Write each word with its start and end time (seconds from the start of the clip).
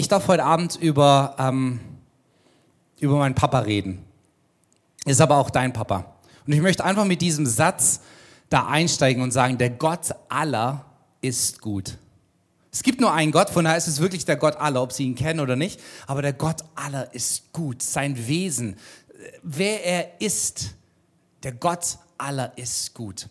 Ich 0.00 0.08
darf 0.08 0.28
heute 0.28 0.44
Abend 0.44 0.76
über, 0.76 1.36
ähm, 1.38 1.78
über 3.00 3.18
meinen 3.18 3.34
Papa 3.34 3.58
reden. 3.58 4.02
Ist 5.04 5.20
aber 5.20 5.36
auch 5.36 5.50
dein 5.50 5.74
Papa. 5.74 6.16
Und 6.46 6.54
ich 6.54 6.62
möchte 6.62 6.82
einfach 6.86 7.04
mit 7.04 7.20
diesem 7.20 7.44
Satz 7.44 8.00
da 8.48 8.66
einsteigen 8.66 9.22
und 9.22 9.30
sagen, 9.30 9.58
der 9.58 9.68
Gott 9.68 10.14
aller 10.30 10.86
ist 11.20 11.60
gut. 11.60 11.98
Es 12.72 12.82
gibt 12.82 13.02
nur 13.02 13.12
einen 13.12 13.30
Gott, 13.30 13.50
von 13.50 13.66
daher 13.66 13.76
ist 13.76 13.88
es 13.88 14.00
wirklich 14.00 14.24
der 14.24 14.36
Gott 14.36 14.56
aller, 14.56 14.80
ob 14.80 14.92
sie 14.92 15.04
ihn 15.04 15.16
kennen 15.16 15.38
oder 15.38 15.54
nicht. 15.54 15.78
Aber 16.06 16.22
der 16.22 16.32
Gott 16.32 16.62
aller 16.76 17.12
ist 17.12 17.52
gut. 17.52 17.82
Sein 17.82 18.26
Wesen, 18.26 18.78
wer 19.42 19.84
er 19.84 20.22
ist, 20.22 20.76
der 21.42 21.52
Gott 21.52 21.98
aller 22.16 22.56
ist 22.56 22.94
gut. 22.94 23.28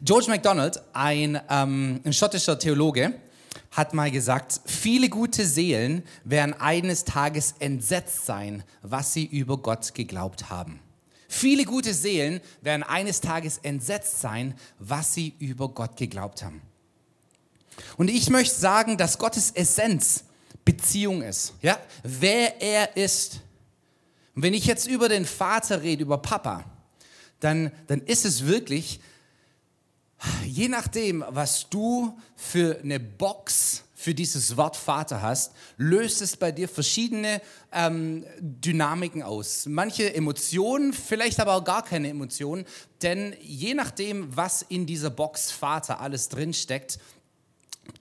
George 0.00 0.30
MacDonald, 0.30 0.80
ein, 0.94 1.38
ähm, 1.50 2.00
ein 2.06 2.12
schottischer 2.14 2.58
Theologe, 2.58 3.12
hat 3.72 3.94
mal 3.94 4.10
gesagt, 4.10 4.60
viele 4.66 5.08
gute 5.08 5.46
Seelen 5.46 6.02
werden 6.24 6.54
eines 6.54 7.04
Tages 7.04 7.54
entsetzt 7.58 8.26
sein, 8.26 8.62
was 8.82 9.12
sie 9.14 9.24
über 9.24 9.58
Gott 9.58 9.94
geglaubt 9.94 10.50
haben. 10.50 10.78
Viele 11.26 11.64
gute 11.64 11.94
Seelen 11.94 12.42
werden 12.60 12.82
eines 12.82 13.22
Tages 13.22 13.56
entsetzt 13.58 14.20
sein, 14.20 14.54
was 14.78 15.14
sie 15.14 15.34
über 15.38 15.70
Gott 15.70 15.96
geglaubt 15.96 16.42
haben. 16.42 16.60
Und 17.96 18.08
ich 18.08 18.28
möchte 18.28 18.54
sagen, 18.54 18.98
dass 18.98 19.18
Gottes 19.18 19.50
Essenz 19.50 20.24
Beziehung 20.64 21.22
ist. 21.22 21.54
Ja? 21.62 21.78
Wer 22.02 22.60
er 22.60 22.96
ist. 22.96 23.40
Und 24.34 24.42
wenn 24.42 24.54
ich 24.54 24.66
jetzt 24.66 24.86
über 24.86 25.08
den 25.08 25.24
Vater 25.24 25.82
rede, 25.82 26.02
über 26.02 26.18
Papa, 26.18 26.64
dann, 27.40 27.72
dann 27.86 28.00
ist 28.02 28.24
es 28.26 28.46
wirklich, 28.46 29.00
je 30.44 30.68
nachdem, 30.68 31.24
was 31.28 31.68
du 31.68 32.16
für 32.36 32.78
eine 32.82 33.00
Box 33.00 33.84
für 33.94 34.14
dieses 34.14 34.56
Wort 34.56 34.76
Vater 34.76 35.22
hast, 35.22 35.52
löst 35.76 36.22
es 36.22 36.36
bei 36.36 36.50
dir 36.50 36.68
verschiedene 36.68 37.40
ähm, 37.72 38.24
Dynamiken 38.40 39.22
aus. 39.22 39.66
Manche 39.66 40.12
Emotionen, 40.12 40.92
vielleicht 40.92 41.38
aber 41.38 41.54
auch 41.54 41.64
gar 41.64 41.84
keine 41.84 42.08
Emotionen, 42.08 42.64
denn 43.02 43.36
je 43.40 43.74
nachdem, 43.74 44.36
was 44.36 44.62
in 44.62 44.86
dieser 44.86 45.10
Box 45.10 45.52
Vater 45.52 46.00
alles 46.00 46.28
drinsteckt, 46.28 46.98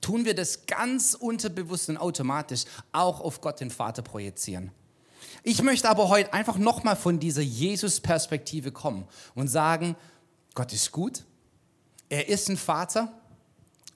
tun 0.02 0.26
wir 0.26 0.34
das 0.34 0.66
ganz 0.66 1.14
unterbewusst 1.14 1.90
und 1.90 1.98
automatisch 1.98 2.64
auch 2.92 3.22
auf 3.22 3.42
Gott 3.42 3.60
den 3.60 3.70
Vater 3.70 4.02
projizieren. 4.02 4.72
Ich 5.44 5.62
möchte 5.62 5.88
aber 5.88 6.10
heute 6.10 6.34
einfach 6.34 6.58
nochmal 6.58 6.96
von 6.96 7.20
dieser 7.20 7.42
Jesus-Perspektive 7.42 8.72
kommen 8.72 9.08
und 9.36 9.48
sagen, 9.48 9.96
Gott 10.56 10.74
ist 10.74 10.92
gut, 10.92 11.26
er 12.12 12.28
ist 12.28 12.50
ein 12.50 12.58
Vater 12.58 13.10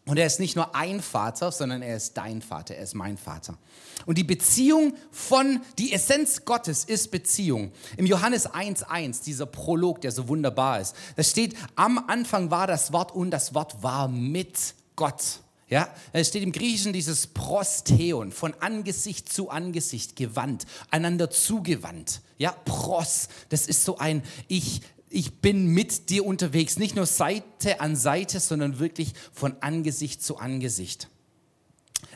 und 0.05 0.17
er 0.17 0.25
ist 0.25 0.39
nicht 0.39 0.55
nur 0.55 0.73
ein 0.73 1.02
Vater, 1.02 1.52
sondern 1.52 1.81
er 1.81 1.97
ist 1.97 2.16
dein 2.16 2.41
Vater, 2.41 2.75
er 2.75 2.83
ist 2.83 2.94
mein 2.94 3.17
Vater. 3.17 3.58
Und 4.05 4.17
die 4.17 4.23
Beziehung 4.23 4.94
von, 5.11 5.59
die 5.77 5.91
Essenz 5.91 6.45
Gottes 6.45 6.86
ist 6.86 7.11
Beziehung. 7.11 7.71
Im 7.97 8.05
Johannes 8.05 8.49
1.1, 8.49 9.23
dieser 9.23 9.45
Prolog, 9.45 9.99
der 10.02 10.11
so 10.11 10.30
wunderbar 10.30 10.80
ist, 10.80 10.95
da 11.17 11.23
steht, 11.23 11.55
am 11.75 11.97
Anfang 12.08 12.52
war 12.52 12.67
das 12.67 12.93
Wort 12.93 13.13
und 13.13 13.31
das 13.31 13.53
Wort 13.53 13.83
war 13.83 14.08
mit 14.08 14.75
Gott. 14.95 15.41
Ja, 15.67 15.89
es 16.13 16.27
steht 16.30 16.43
im 16.43 16.52
Griechischen 16.52 16.93
dieses 16.93 17.27
Prostheon, 17.27 18.31
von 18.31 18.53
Angesicht 18.61 19.33
zu 19.33 19.49
Angesicht 19.49 20.16
gewandt, 20.16 20.67
einander 20.91 21.31
zugewandt. 21.31 22.21
Ja, 22.38 22.52
Pros, 22.52 23.27
das 23.49 23.66
ist 23.66 23.83
so 23.83 23.97
ein 23.97 24.21
Ich 24.47 24.81
ich 25.09 25.39
bin 25.39 25.67
mit 25.67 26.09
dir 26.09 26.25
unterwegs, 26.25 26.78
nicht 26.78 26.95
nur 26.95 27.06
Seite 27.06 27.80
an 27.80 27.95
Seite, 27.95 28.39
sondern 28.39 28.80
wirklich 28.80 29.14
von 29.34 29.56
Angesicht 29.61 30.23
zu 30.23 30.38
Angesicht. 30.38 31.10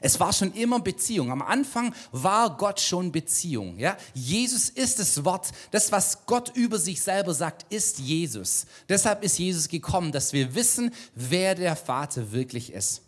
Es 0.01 0.19
war 0.19 0.33
schon 0.33 0.53
immer 0.53 0.79
Beziehung. 0.79 1.31
Am 1.31 1.41
Anfang 1.41 1.93
war 2.11 2.57
Gott 2.57 2.79
schon 2.79 3.11
Beziehung. 3.11 3.77
Ja? 3.77 3.97
Jesus 4.13 4.69
ist 4.69 4.99
das 4.99 5.25
Wort. 5.25 5.49
Das, 5.71 5.91
was 5.91 6.25
Gott 6.25 6.55
über 6.55 6.77
sich 6.77 7.01
selber 7.01 7.33
sagt, 7.33 7.71
ist 7.71 7.99
Jesus. 7.99 8.65
Deshalb 8.87 9.23
ist 9.23 9.39
Jesus 9.39 9.67
gekommen, 9.67 10.11
dass 10.11 10.31
wir 10.31 10.55
wissen, 10.55 10.91
wer 11.15 11.55
der 11.55 11.75
Vater 11.75 12.31
wirklich 12.31 12.71
ist. 12.71 13.01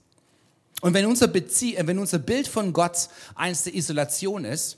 Und 0.82 0.94
wenn 0.94 1.06
unser, 1.06 1.28
Bezie 1.28 1.78
wenn 1.80 2.00
unser 2.00 2.20
Bild 2.20 2.48
von 2.48 2.74
Gott 2.74 3.10
eins 3.36 3.64
der 3.64 3.76
Isolation 3.76 4.46
ist, 4.46 4.78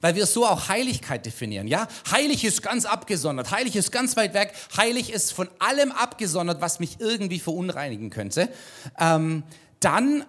weil 0.00 0.14
wir 0.14 0.26
so 0.26 0.46
auch 0.46 0.68
Heiligkeit 0.68 1.26
definieren, 1.26 1.66
ja? 1.66 1.88
Heilig 2.10 2.44
ist 2.44 2.62
ganz 2.62 2.84
abgesondert, 2.84 3.50
heilig 3.50 3.76
ist 3.76 3.92
ganz 3.92 4.16
weit 4.16 4.34
weg, 4.34 4.52
heilig 4.76 5.12
ist 5.12 5.32
von 5.32 5.48
allem 5.58 5.92
abgesondert, 5.92 6.60
was 6.60 6.80
mich 6.80 7.00
irgendwie 7.00 7.40
verunreinigen 7.40 8.10
könnte. 8.10 8.48
Ähm, 8.98 9.44
dann 9.80 10.24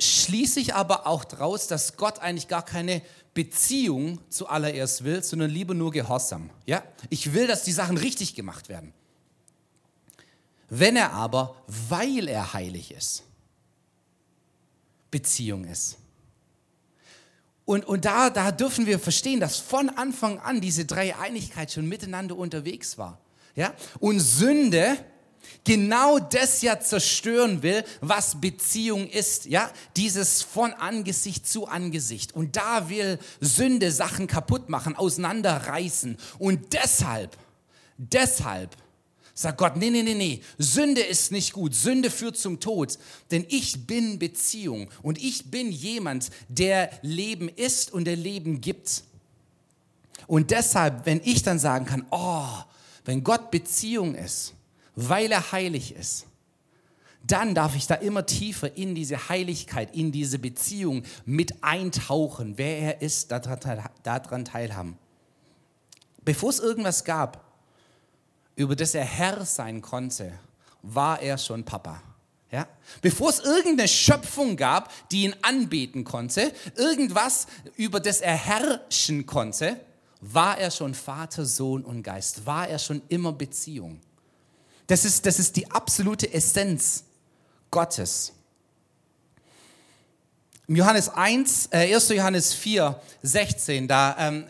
schließe 0.00 0.60
ich 0.60 0.74
aber 0.74 1.06
auch 1.06 1.24
daraus, 1.24 1.66
dass 1.66 1.96
Gott 1.96 2.18
eigentlich 2.18 2.48
gar 2.48 2.64
keine 2.64 3.02
Beziehung 3.34 4.20
zuallererst 4.30 5.04
will, 5.04 5.22
sondern 5.22 5.50
lieber 5.50 5.74
nur 5.74 5.90
Gehorsam. 5.90 6.50
Ja? 6.66 6.82
Ich 7.10 7.32
will, 7.34 7.46
dass 7.46 7.64
die 7.64 7.72
Sachen 7.72 7.96
richtig 7.96 8.34
gemacht 8.34 8.68
werden. 8.68 8.92
Wenn 10.68 10.96
er 10.96 11.12
aber, 11.12 11.56
weil 11.66 12.28
er 12.28 12.52
heilig 12.52 12.90
ist, 12.92 13.22
Beziehung 15.10 15.64
ist. 15.64 15.98
Und, 17.64 17.86
und 17.86 18.04
da, 18.04 18.30
da 18.30 18.52
dürfen 18.52 18.86
wir 18.86 18.98
verstehen, 18.98 19.40
dass 19.40 19.58
von 19.58 19.88
Anfang 19.88 20.38
an 20.38 20.60
diese 20.60 20.84
Dreieinigkeit 20.84 21.72
schon 21.72 21.88
miteinander 21.88 22.36
unterwegs 22.36 22.98
war. 22.98 23.18
Ja? 23.56 23.72
Und 24.00 24.20
Sünde 24.20 24.98
genau 25.64 26.18
das 26.18 26.60
ja 26.60 26.78
zerstören 26.78 27.62
will, 27.62 27.84
was 28.02 28.40
Beziehung 28.40 29.08
ist. 29.08 29.46
Ja? 29.46 29.70
Dieses 29.96 30.42
von 30.42 30.74
Angesicht 30.74 31.46
zu 31.48 31.66
Angesicht. 31.66 32.34
Und 32.34 32.56
da 32.56 32.90
will 32.90 33.18
Sünde 33.40 33.90
Sachen 33.90 34.26
kaputt 34.26 34.68
machen, 34.68 34.94
auseinanderreißen. 34.94 36.18
Und 36.38 36.74
deshalb, 36.74 37.36
deshalb 37.96 38.76
Sagt 39.36 39.58
Gott, 39.58 39.76
nee, 39.76 39.90
nee, 39.90 40.04
nee, 40.04 40.14
nee, 40.14 40.42
Sünde 40.58 41.00
ist 41.00 41.32
nicht 41.32 41.52
gut, 41.52 41.74
Sünde 41.74 42.08
führt 42.08 42.36
zum 42.36 42.60
Tod, 42.60 42.96
denn 43.32 43.44
ich 43.48 43.84
bin 43.84 44.20
Beziehung 44.20 44.88
und 45.02 45.20
ich 45.20 45.50
bin 45.50 45.72
jemand, 45.72 46.30
der 46.48 46.90
Leben 47.02 47.48
ist 47.48 47.92
und 47.92 48.04
der 48.04 48.14
Leben 48.14 48.60
gibt. 48.60 49.02
Und 50.28 50.52
deshalb, 50.52 51.04
wenn 51.04 51.20
ich 51.24 51.42
dann 51.42 51.58
sagen 51.58 51.84
kann, 51.84 52.06
oh, 52.10 52.46
wenn 53.04 53.24
Gott 53.24 53.50
Beziehung 53.50 54.14
ist, 54.14 54.54
weil 54.94 55.32
er 55.32 55.50
heilig 55.50 55.96
ist, 55.96 56.26
dann 57.26 57.54
darf 57.54 57.74
ich 57.74 57.86
da 57.86 57.94
immer 57.94 58.26
tiefer 58.26 58.76
in 58.76 58.94
diese 58.94 59.28
Heiligkeit, 59.28 59.96
in 59.96 60.12
diese 60.12 60.38
Beziehung 60.38 61.02
mit 61.24 61.64
eintauchen, 61.64 62.56
wer 62.56 62.78
er 62.78 63.02
ist, 63.02 63.32
daran 63.32 64.44
teilhaben. 64.44 64.98
Bevor 66.24 66.50
es 66.50 66.60
irgendwas 66.60 67.04
gab, 67.04 67.44
über 68.56 68.76
das 68.76 68.94
er 68.94 69.04
Herr 69.04 69.44
sein 69.44 69.82
konnte, 69.82 70.32
war 70.82 71.20
er 71.20 71.38
schon 71.38 71.64
Papa. 71.64 72.00
Ja? 72.50 72.68
Bevor 73.02 73.30
es 73.30 73.40
irgendeine 73.40 73.88
Schöpfung 73.88 74.56
gab, 74.56 74.92
die 75.10 75.24
ihn 75.24 75.34
anbeten 75.42 76.04
konnte, 76.04 76.52
irgendwas, 76.76 77.46
über 77.76 77.98
das 78.00 78.20
er 78.20 78.36
herrschen 78.36 79.26
konnte, 79.26 79.80
war 80.20 80.58
er 80.58 80.70
schon 80.70 80.94
Vater, 80.94 81.44
Sohn 81.44 81.84
und 81.84 82.02
Geist, 82.02 82.46
war 82.46 82.68
er 82.68 82.78
schon 82.78 83.02
immer 83.08 83.32
Beziehung. 83.32 84.00
Das 84.86 85.04
ist, 85.04 85.26
das 85.26 85.38
ist 85.38 85.56
die 85.56 85.70
absolute 85.70 86.32
Essenz 86.32 87.04
Gottes. 87.70 88.32
Im 90.66 90.76
Johannes 90.76 91.10
1, 91.10 91.68
äh, 91.72 91.94
1. 91.94 92.08
Johannes 92.08 92.54
4, 92.54 93.00
16, 93.22 93.86
da, 93.86 94.16
ähm, 94.18 94.46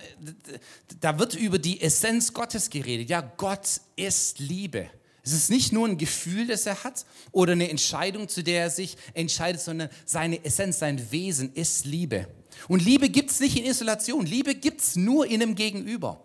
da 1.00 1.18
wird 1.18 1.34
über 1.34 1.58
die 1.58 1.80
Essenz 1.80 2.32
Gottes 2.32 2.70
geredet. 2.70 3.08
Ja, 3.10 3.20
Gott 3.20 3.80
ist 3.96 4.38
Liebe. 4.38 4.88
Es 5.24 5.32
ist 5.32 5.50
nicht 5.50 5.72
nur 5.72 5.88
ein 5.88 5.98
Gefühl, 5.98 6.46
das 6.46 6.66
er 6.66 6.84
hat 6.84 7.04
oder 7.32 7.52
eine 7.52 7.68
Entscheidung, 7.68 8.28
zu 8.28 8.44
der 8.44 8.62
er 8.62 8.70
sich 8.70 8.96
entscheidet, 9.14 9.60
sondern 9.60 9.88
seine 10.04 10.44
Essenz, 10.44 10.78
sein 10.78 11.10
Wesen 11.10 11.52
ist 11.54 11.84
Liebe. 11.84 12.28
Und 12.68 12.84
Liebe 12.84 13.08
gibt 13.08 13.30
es 13.30 13.40
nicht 13.40 13.56
in 13.56 13.64
Isolation. 13.64 14.24
Liebe 14.24 14.54
gibt 14.54 14.82
es 14.82 14.96
nur 14.96 15.26
in 15.26 15.42
einem 15.42 15.56
Gegenüber. 15.56 16.22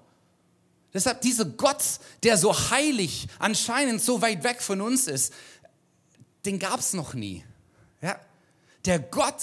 Deshalb 0.93 1.21
dieser 1.21 1.45
Gott, 1.45 1.83
der 2.23 2.37
so 2.37 2.53
heilig, 2.71 3.27
anscheinend 3.39 4.01
so 4.01 4.21
weit 4.21 4.43
weg 4.43 4.61
von 4.61 4.81
uns 4.81 5.07
ist, 5.07 5.33
den 6.45 6.59
gab 6.59 6.79
es 6.79 6.93
noch 6.93 7.13
nie. 7.13 7.43
Ja? 8.01 8.19
Der 8.85 8.99
Gott, 8.99 9.41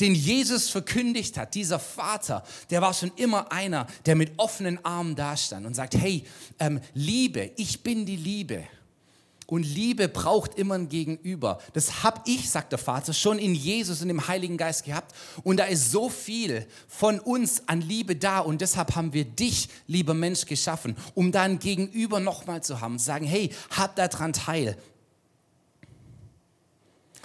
den 0.00 0.14
Jesus 0.14 0.68
verkündigt 0.68 1.36
hat, 1.36 1.54
dieser 1.54 1.78
Vater, 1.78 2.42
der 2.70 2.82
war 2.82 2.94
schon 2.94 3.12
immer 3.16 3.52
einer, 3.52 3.86
der 4.06 4.16
mit 4.16 4.32
offenen 4.38 4.84
Armen 4.84 5.14
dastand 5.14 5.66
und 5.66 5.74
sagt, 5.74 5.94
hey, 5.94 6.24
ähm, 6.58 6.80
Liebe, 6.94 7.50
ich 7.56 7.82
bin 7.82 8.06
die 8.06 8.16
Liebe. 8.16 8.64
Und 9.52 9.64
Liebe 9.64 10.08
braucht 10.08 10.54
immer 10.54 10.76
ein 10.76 10.88
Gegenüber. 10.88 11.58
Das 11.74 12.02
habe 12.02 12.22
ich, 12.24 12.48
sagt 12.48 12.72
der 12.72 12.78
Vater, 12.78 13.12
schon 13.12 13.38
in 13.38 13.54
Jesus 13.54 14.00
und 14.00 14.08
im 14.08 14.26
Heiligen 14.26 14.56
Geist 14.56 14.86
gehabt. 14.86 15.14
Und 15.42 15.58
da 15.58 15.64
ist 15.64 15.90
so 15.90 16.08
viel 16.08 16.66
von 16.88 17.20
uns 17.20 17.68
an 17.68 17.82
Liebe 17.82 18.16
da. 18.16 18.38
Und 18.38 18.62
deshalb 18.62 18.96
haben 18.96 19.12
wir 19.12 19.26
dich, 19.26 19.68
lieber 19.86 20.14
Mensch, 20.14 20.46
geschaffen, 20.46 20.96
um 21.14 21.32
da 21.32 21.42
ein 21.42 21.58
Gegenüber 21.58 22.18
nochmal 22.18 22.62
zu 22.62 22.80
haben. 22.80 22.98
Zu 22.98 23.04
sagen, 23.04 23.26
hey, 23.26 23.50
hab 23.76 23.94
daran 23.96 24.32
teil. 24.32 24.78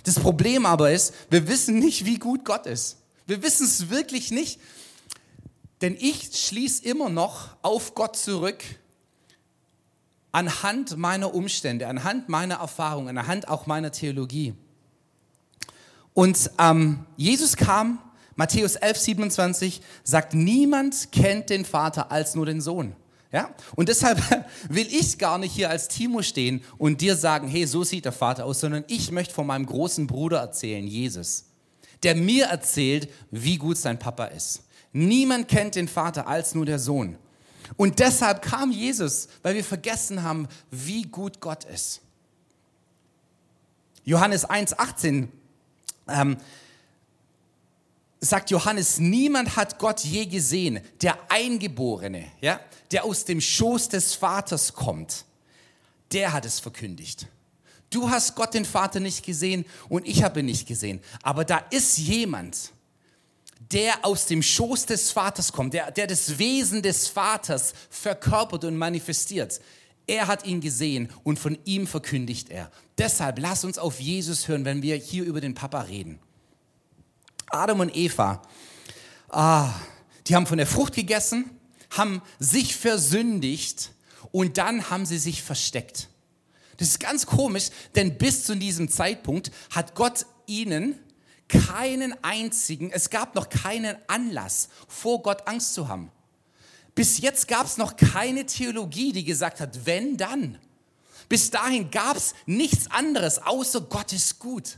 Das 0.08 0.22
Problem 0.22 0.66
aber 0.66 0.90
ist, 0.90 1.14
wir 1.30 1.50
wissen 1.50 1.80
nicht, 1.80 2.06
wie 2.06 2.18
gut 2.18 2.46
Gott 2.46 2.66
ist. 2.66 2.96
Wir 3.26 3.44
wissen 3.44 3.66
es 3.66 3.90
wirklich 3.90 4.32
nicht. 4.32 4.58
Denn 5.82 5.98
ich 6.00 6.30
schließe 6.34 6.86
immer 6.86 7.10
noch 7.10 7.58
auf 7.62 7.94
Gott 7.94 8.16
zurück 8.16 8.64
anhand 10.32 10.96
meiner 10.96 11.36
Umstände, 11.36 11.88
anhand 11.88 12.30
meiner 12.30 12.56
Erfahrungen, 12.56 13.18
anhand 13.18 13.50
auch 13.50 13.66
meiner 13.66 13.92
Theologie. 13.92 14.54
Und 16.14 16.52
ähm, 16.58 17.06
Jesus 17.18 17.58
kam, 17.58 18.00
Matthäus 18.38 18.78
11, 18.78 18.98
27, 18.98 19.82
sagt, 20.06 20.34
niemand 20.34 21.12
kennt 21.12 21.50
den 21.50 21.66
Vater 21.66 22.14
als 22.14 22.34
nur 22.34 22.46
den 22.46 22.62
Sohn. 22.62 22.96
Ja? 23.32 23.54
Und 23.76 23.90
deshalb 23.90 24.22
will 24.70 24.88
ich 24.88 25.18
gar 25.18 25.38
nicht 25.38 25.54
hier 25.54 25.70
als 25.70 25.88
Timo 25.88 26.22
stehen 26.22 26.64
und 26.78 27.02
dir 27.02 27.16
sagen, 27.16 27.48
hey, 27.48 27.66
so 27.66 27.84
sieht 27.84 28.06
der 28.06 28.12
Vater 28.12 28.46
aus, 28.46 28.60
sondern 28.60 28.84
ich 28.88 29.12
möchte 29.12 29.34
von 29.34 29.48
meinem 29.48 29.66
großen 29.66 30.08
Bruder 30.08 30.40
erzählen, 30.40 30.86
Jesus, 30.88 31.46
der 32.04 32.16
mir 32.16 32.46
erzählt, 32.46 33.10
wie 33.32 33.58
gut 33.58 33.78
sein 33.78 34.00
Papa 34.00 34.26
ist. 34.26 34.64
Niemand 34.94 35.48
kennt 35.48 35.76
den 35.76 35.88
Vater 35.88 36.28
als 36.28 36.56
nur 36.56 36.66
der 36.66 36.80
Sohn. 36.80 37.18
Und 37.76 38.00
deshalb 38.00 38.42
kam 38.42 38.72
Jesus, 38.72 39.28
weil 39.44 39.56
wir 39.56 39.64
vergessen 39.64 40.24
haben, 40.24 40.48
wie 40.72 41.04
gut 41.04 41.42
Gott 41.42 41.66
ist. 41.66 42.02
Johannes 44.06 44.48
1,18 44.48 45.28
ähm, 46.08 46.38
sagt 48.20 48.52
Johannes, 48.52 49.00
niemand 49.00 49.56
hat 49.56 49.78
Gott 49.80 50.02
je 50.02 50.26
gesehen, 50.26 50.80
der 51.02 51.18
Eingeborene, 51.30 52.26
ja, 52.42 52.60
der 52.92 53.06
aus 53.06 53.26
dem 53.26 53.42
Schoß 53.42 53.90
des 53.90 54.16
Vaters 54.16 54.74
kommt, 54.74 55.26
der 56.12 56.34
hat 56.34 56.46
es 56.46 56.60
verkündigt. 56.60 57.28
Du 57.90 58.10
hast 58.10 58.36
Gott 58.36 58.54
den 58.54 58.66
Vater 58.66 59.00
nicht 59.00 59.26
gesehen 59.26 59.66
und 59.88 60.08
ich 60.08 60.24
habe 60.24 60.42
ihn 60.42 60.46
nicht 60.46 60.68
gesehen. 60.68 61.00
Aber 61.22 61.46
da 61.46 61.58
ist 61.70 61.98
jemand, 61.98 62.72
der 63.72 64.06
aus 64.06 64.26
dem 64.26 64.44
Schoß 64.44 64.86
des 64.86 65.12
Vaters 65.12 65.52
kommt, 65.52 65.74
der, 65.74 65.92
der 65.92 66.08
das 66.08 66.38
Wesen 66.38 66.82
des 66.82 67.08
Vaters 67.08 67.74
verkörpert 67.90 68.66
und 68.66 68.78
manifestiert. 68.78 69.62
Er 70.06 70.28
hat 70.28 70.46
ihn 70.46 70.62
gesehen 70.62 71.10
und 71.24 71.38
von 71.40 71.58
ihm 71.66 71.88
verkündigt 71.88 72.50
er. 72.50 72.72
Deshalb 72.98 73.40
lass 73.40 73.64
uns 73.64 73.78
auf 73.78 74.00
Jesus 74.00 74.48
hören, 74.48 74.66
wenn 74.66 74.82
wir 74.82 74.96
hier 74.96 75.24
über 75.26 75.42
den 75.42 75.54
Papa 75.54 75.82
reden. 75.82 76.20
Adam 77.50 77.80
und 77.82 77.96
Eva, 77.96 78.42
ah, 79.30 79.74
die 80.28 80.36
haben 80.36 80.48
von 80.48 80.58
der 80.58 80.68
Frucht 80.68 80.94
gegessen, 80.94 81.50
haben 81.90 82.22
sich 82.40 82.76
versündigt 82.76 83.92
und 84.32 84.58
dann 84.58 84.90
haben 84.90 85.06
sie 85.06 85.18
sich 85.18 85.44
versteckt. 85.44 86.10
Das 86.78 86.90
ist 86.90 87.00
ganz 87.00 87.26
komisch, 87.26 87.70
denn 87.96 88.18
bis 88.18 88.44
zu 88.44 88.56
diesem 88.56 88.90
Zeitpunkt 88.90 89.52
hat 89.72 89.96
Gott 89.96 90.26
ihnen 90.46 91.00
keinen 91.48 92.14
einzigen, 92.24 92.92
es 92.92 93.10
gab 93.10 93.36
noch 93.36 93.50
keinen 93.50 93.96
Anlass, 94.08 94.70
vor 94.88 95.22
Gott 95.22 95.48
Angst 95.48 95.74
zu 95.74 95.88
haben. 95.88 96.12
Bis 96.94 97.20
jetzt 97.20 97.48
gab 97.48 97.66
es 97.66 97.78
noch 97.78 97.96
keine 97.96 98.46
Theologie, 98.46 99.12
die 99.12 99.24
gesagt 99.24 99.60
hat, 99.60 99.86
wenn 99.86 100.18
dann. 100.18 100.58
Bis 101.30 101.52
dahin 101.52 101.92
gab 101.92 102.18
es 102.18 102.34
nichts 102.46 102.90
anderes, 102.90 103.40
außer 103.40 103.82
Gott 103.82 104.14
ist 104.14 104.40
gut. 104.40 104.78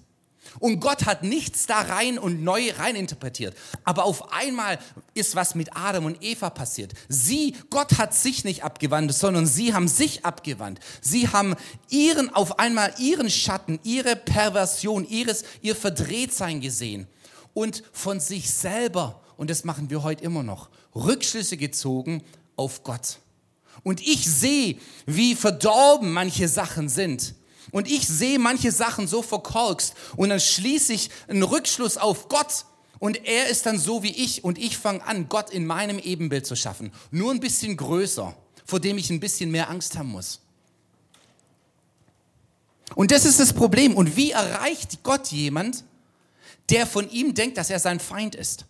Und 0.60 0.80
Gott 0.80 1.06
hat 1.06 1.24
nichts 1.24 1.66
da 1.66 1.81
rein 1.81 2.18
und 2.18 2.44
neu 2.44 2.72
rein 2.78 2.96
interpretiert. 2.96 3.56
Aber 3.84 4.06
auf 4.06 4.34
einmal 4.34 4.80
ist 5.13 5.36
was 5.36 5.56
mit 5.56 5.75
Adam 5.75 6.06
und 6.06 6.24
Eva 6.24 6.50
passiert. 6.50 6.94
Sie, 7.07 7.56
Gott 7.69 7.98
hat 7.98 8.13
sich 8.13 8.44
nicht 8.44 8.63
abgewandt, 8.63 9.13
sondern 9.13 9.46
sie 9.46 9.74
haben 9.74 9.88
sich 9.88 10.25
abgewandt. 10.25 10.80
Sie 11.01 11.28
haben 11.28 11.56
ihren, 11.90 12.34
auf 12.34 12.60
einmal 12.60 12.94
ihren 12.98 13.30
Schatten, 13.30 13.80
ihre 13.84 14.16
Perversion, 14.16 15.07
ihres, 15.07 15.44
ihr 15.62 15.75
Verdrehtsein 15.75 16.62
gesehen. 16.62 17.07
Und 17.54 17.84
von 17.94 18.19
sich 18.19 18.51
selber, 18.51 19.22
und 19.38 19.50
das 19.50 19.63
machen 19.63 19.90
wir 19.90 20.04
heute 20.04 20.24
immer 20.24 20.44
noch, 20.44 20.69
Rückschlüsse 20.96 21.57
gezogen 21.57 22.24
auf 22.56 22.84
Gott. 22.84 23.19
Und 23.84 24.01
ich 24.01 24.25
sehe, 24.25 24.78
wie 25.06 25.36
verdorben 25.36 26.12
manche 26.12 26.48
Sachen 26.48 26.90
sind. 26.90 27.34
Und 27.71 27.89
ich 27.89 28.07
sehe 28.07 28.39
manche 28.39 28.71
Sachen 28.71 29.07
so 29.07 29.21
verkorkst 29.21 29.94
und 30.16 30.30
dann 30.30 30.39
schließe 30.39 30.94
ich 30.94 31.10
einen 31.27 31.44
Rückschluss 31.44 31.98
auf 31.98 32.30
Gott 32.30 32.66
und 33.00 33.25
er 33.25 33.48
ist 33.48 33.66
dann 33.66 33.80
so 33.80 34.04
wie 34.04 34.12
ich 34.12 34.44
und 34.44 34.57
ich 34.57 34.77
fange 34.77 35.06
an, 35.06 35.30
Gott 35.30 35.50
in 35.50 35.66
meinem 35.66 36.00
Ebenbild 36.00 36.45
zu 36.45 36.56
schaffen. 36.56 36.92
Nur 37.12 37.31
ein 37.31 37.39
bisschen 37.39 37.77
größer, 37.77 38.36
vor 38.66 38.80
dem 38.80 38.98
ich 38.98 39.10
ein 39.10 39.19
bisschen 39.19 39.51
mehr 39.51 39.69
Angst 39.69 39.98
haben 39.98 40.10
muss. 40.10 40.42
Und 42.95 43.12
das 43.12 43.25
ist 43.25 43.39
das 43.39 43.54
Problem. 43.54 43.95
Und 43.95 44.15
wie 44.18 44.31
erreicht 44.31 45.04
Gott 45.04 45.27
jemand, 45.27 45.83
der 46.69 46.86
von 46.86 47.10
ihm 47.10 47.33
denkt, 47.33 47.57
dass 47.57 47.69
er 47.69 47.80
sein 47.80 48.00
Feind 48.00 48.36
ist? 48.36 48.65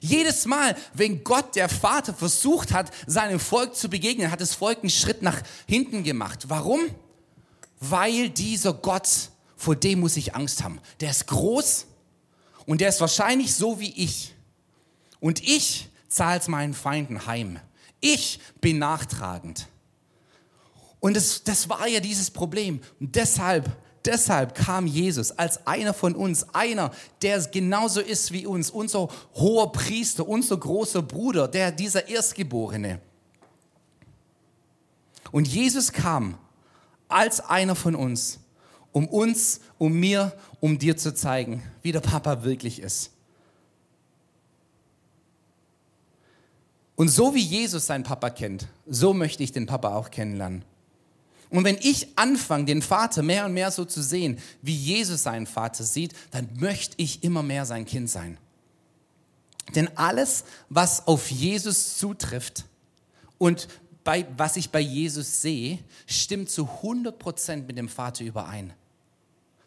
Jedes 0.00 0.46
Mal, 0.46 0.76
wenn 0.94 1.22
Gott, 1.22 1.54
der 1.54 1.68
Vater, 1.68 2.12
versucht 2.12 2.72
hat, 2.72 2.90
seinem 3.06 3.38
Volk 3.38 3.76
zu 3.76 3.88
begegnen, 3.88 4.32
hat 4.32 4.40
das 4.40 4.54
Volk 4.54 4.78
einen 4.80 4.90
Schritt 4.90 5.22
nach 5.22 5.40
hinten 5.68 6.02
gemacht. 6.02 6.46
Warum? 6.48 6.80
Weil 7.82 8.30
dieser 8.30 8.72
Gott, 8.72 9.08
vor 9.56 9.74
dem 9.74 10.00
muss 10.00 10.16
ich 10.16 10.34
Angst 10.36 10.62
haben. 10.62 10.80
Der 11.00 11.10
ist 11.10 11.26
groß 11.26 11.86
und 12.64 12.80
der 12.80 12.88
ist 12.88 13.00
wahrscheinlich 13.00 13.54
so 13.54 13.80
wie 13.80 13.90
ich. 13.90 14.34
Und 15.18 15.42
ich 15.42 15.88
zahle 16.08 16.38
es 16.38 16.48
meinen 16.48 16.74
Feinden 16.74 17.26
heim. 17.26 17.58
Ich 18.00 18.38
bin 18.60 18.78
nachtragend. 18.78 19.66
Und 21.00 21.16
das, 21.16 21.42
das 21.42 21.68
war 21.68 21.88
ja 21.88 21.98
dieses 21.98 22.30
Problem. 22.30 22.80
Und 23.00 23.16
deshalb, 23.16 23.68
deshalb 24.04 24.54
kam 24.54 24.86
Jesus 24.86 25.32
als 25.32 25.66
einer 25.66 25.92
von 25.92 26.14
uns, 26.14 26.54
einer, 26.54 26.92
der 27.20 27.40
genauso 27.42 28.00
ist 28.00 28.30
wie 28.30 28.46
uns, 28.46 28.70
unser 28.70 29.08
hoher 29.34 29.72
Priester, 29.72 30.28
unser 30.28 30.56
großer 30.56 31.02
Bruder, 31.02 31.48
der 31.48 31.72
dieser 31.72 32.08
Erstgeborene. 32.08 33.00
Und 35.32 35.48
Jesus 35.48 35.92
kam 35.92 36.38
als 37.12 37.40
einer 37.40 37.74
von 37.74 37.94
uns, 37.94 38.40
um 38.92 39.08
uns, 39.08 39.60
um 39.78 39.92
mir, 39.92 40.32
um 40.60 40.78
dir 40.78 40.96
zu 40.96 41.14
zeigen, 41.14 41.62
wie 41.82 41.92
der 41.92 42.00
Papa 42.00 42.44
wirklich 42.44 42.80
ist. 42.80 43.10
Und 46.94 47.08
so 47.08 47.34
wie 47.34 47.42
Jesus 47.42 47.86
seinen 47.86 48.04
Papa 48.04 48.30
kennt, 48.30 48.68
so 48.86 49.14
möchte 49.14 49.42
ich 49.42 49.52
den 49.52 49.66
Papa 49.66 49.94
auch 49.94 50.10
kennenlernen. 50.10 50.64
Und 51.50 51.64
wenn 51.64 51.76
ich 51.80 52.16
anfange, 52.16 52.64
den 52.64 52.80
Vater 52.80 53.22
mehr 53.22 53.44
und 53.44 53.52
mehr 53.52 53.70
so 53.70 53.84
zu 53.84 54.02
sehen, 54.02 54.38
wie 54.62 54.74
Jesus 54.74 55.22
seinen 55.22 55.46
Vater 55.46 55.84
sieht, 55.84 56.14
dann 56.30 56.48
möchte 56.54 56.94
ich 56.96 57.22
immer 57.24 57.42
mehr 57.42 57.66
sein 57.66 57.84
Kind 57.84 58.08
sein. 58.08 58.38
Denn 59.74 59.90
alles, 59.96 60.44
was 60.70 61.06
auf 61.06 61.30
Jesus 61.30 61.98
zutrifft 61.98 62.64
und 63.38 63.68
bei, 64.04 64.26
was 64.36 64.56
ich 64.56 64.70
bei 64.70 64.80
Jesus 64.80 65.42
sehe, 65.42 65.78
stimmt 66.06 66.50
zu 66.50 66.68
100% 66.82 67.64
mit 67.66 67.78
dem 67.78 67.88
Vater 67.88 68.24
überein. 68.24 68.72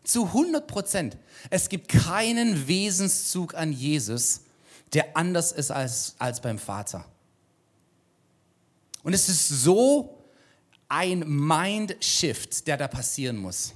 Zu 0.03 0.25
100%. 0.25 1.13
Es 1.49 1.69
gibt 1.69 1.87
keinen 1.87 2.67
Wesenszug 2.67 3.55
an 3.55 3.71
Jesus, 3.71 4.41
der 4.93 5.17
anders 5.17 5.51
ist 5.51 5.71
als, 5.71 6.15
als 6.19 6.41
beim 6.41 6.59
Vater. 6.59 7.05
Und 9.03 9.13
es 9.13 9.29
ist 9.29 9.47
so 9.47 10.17
ein 10.87 11.23
Mind-Shift, 11.27 12.67
der 12.67 12.77
da 12.77 12.87
passieren 12.87 13.37
muss. 13.37 13.73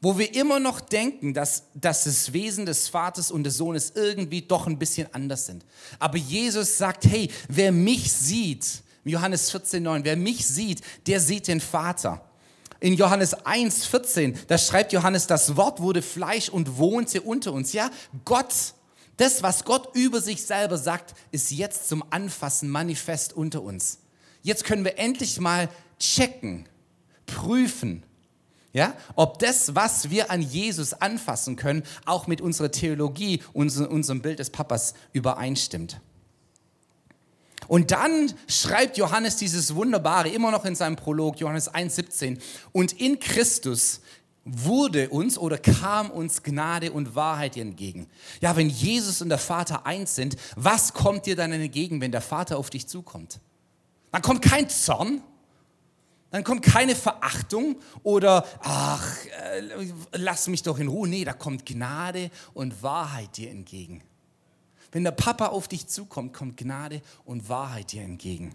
Wo 0.00 0.16
wir 0.16 0.34
immer 0.34 0.58
noch 0.58 0.80
denken, 0.80 1.34
dass, 1.34 1.64
dass 1.74 2.04
das 2.04 2.32
Wesen 2.32 2.64
des 2.64 2.88
Vaters 2.88 3.30
und 3.30 3.44
des 3.44 3.58
Sohnes 3.58 3.92
irgendwie 3.94 4.42
doch 4.42 4.66
ein 4.66 4.78
bisschen 4.78 5.12
anders 5.12 5.46
sind. 5.46 5.64
Aber 5.98 6.16
Jesus 6.16 6.78
sagt, 6.78 7.04
hey, 7.04 7.30
wer 7.48 7.70
mich 7.70 8.10
sieht, 8.10 8.82
Johannes 9.04 9.50
14, 9.50 9.82
9. 9.82 10.04
Wer 10.04 10.16
mich 10.16 10.46
sieht, 10.46 10.82
der 11.06 11.20
sieht 11.20 11.48
den 11.48 11.60
Vater. 11.60 12.24
In 12.80 12.94
Johannes 12.94 13.34
1, 13.34 13.86
14, 13.86 14.38
da 14.48 14.56
schreibt 14.56 14.92
Johannes, 14.92 15.26
das 15.26 15.56
Wort 15.56 15.80
wurde 15.80 16.00
Fleisch 16.00 16.48
und 16.48 16.78
wohnte 16.78 17.20
unter 17.20 17.52
uns. 17.52 17.72
Ja, 17.72 17.90
Gott, 18.24 18.54
das, 19.18 19.42
was 19.42 19.64
Gott 19.64 19.94
über 19.94 20.20
sich 20.20 20.42
selber 20.46 20.78
sagt, 20.78 21.14
ist 21.30 21.50
jetzt 21.50 21.88
zum 21.88 22.02
Anfassen 22.10 22.70
manifest 22.70 23.34
unter 23.34 23.62
uns. 23.62 23.98
Jetzt 24.42 24.64
können 24.64 24.84
wir 24.84 24.98
endlich 24.98 25.38
mal 25.38 25.68
checken, 25.98 26.66
prüfen, 27.26 28.02
ja, 28.72 28.94
ob 29.16 29.40
das, 29.40 29.74
was 29.74 30.10
wir 30.10 30.30
an 30.30 30.42
Jesus 30.42 30.94
anfassen 30.94 31.56
können, 31.56 31.82
auch 32.06 32.28
mit 32.28 32.40
unserer 32.40 32.70
Theologie, 32.70 33.42
unserem 33.52 34.22
Bild 34.22 34.38
des 34.38 34.50
Papas 34.50 34.94
übereinstimmt. 35.12 36.00
Und 37.70 37.92
dann 37.92 38.32
schreibt 38.48 38.96
Johannes 38.96 39.36
dieses 39.36 39.76
Wunderbare, 39.76 40.28
immer 40.28 40.50
noch 40.50 40.64
in 40.64 40.74
seinem 40.74 40.96
Prolog, 40.96 41.38
Johannes 41.38 41.72
1,17. 41.72 42.40
Und 42.72 43.00
in 43.00 43.20
Christus 43.20 44.00
wurde 44.44 45.08
uns 45.10 45.38
oder 45.38 45.56
kam 45.56 46.10
uns 46.10 46.42
Gnade 46.42 46.90
und 46.90 47.14
Wahrheit 47.14 47.56
entgegen. 47.56 48.08
Ja, 48.40 48.56
wenn 48.56 48.68
Jesus 48.68 49.22
und 49.22 49.28
der 49.28 49.38
Vater 49.38 49.86
eins 49.86 50.16
sind, 50.16 50.34
was 50.56 50.94
kommt 50.94 51.26
dir 51.26 51.36
dann 51.36 51.52
entgegen, 51.52 52.00
wenn 52.00 52.10
der 52.10 52.22
Vater 52.22 52.58
auf 52.58 52.70
dich 52.70 52.88
zukommt? 52.88 53.38
Dann 54.10 54.22
kommt 54.22 54.42
kein 54.42 54.68
Zorn, 54.68 55.22
Dann 56.32 56.42
kommt 56.42 56.64
keine 56.64 56.96
Verachtung 56.96 57.76
oder, 58.02 58.44
ach, 58.62 59.06
äh, 59.26 59.92
lass 60.14 60.48
mich 60.48 60.64
doch 60.64 60.80
in 60.80 60.88
Ruhe. 60.88 61.08
Nee, 61.08 61.24
da 61.24 61.34
kommt 61.34 61.66
Gnade 61.66 62.32
und 62.52 62.82
Wahrheit 62.82 63.36
dir 63.36 63.50
entgegen. 63.50 64.02
Wenn 64.92 65.04
der 65.04 65.12
Papa 65.12 65.46
auf 65.46 65.68
dich 65.68 65.86
zukommt, 65.86 66.32
kommt 66.32 66.56
Gnade 66.56 67.00
und 67.24 67.48
Wahrheit 67.48 67.92
dir 67.92 68.02
entgegen. 68.02 68.54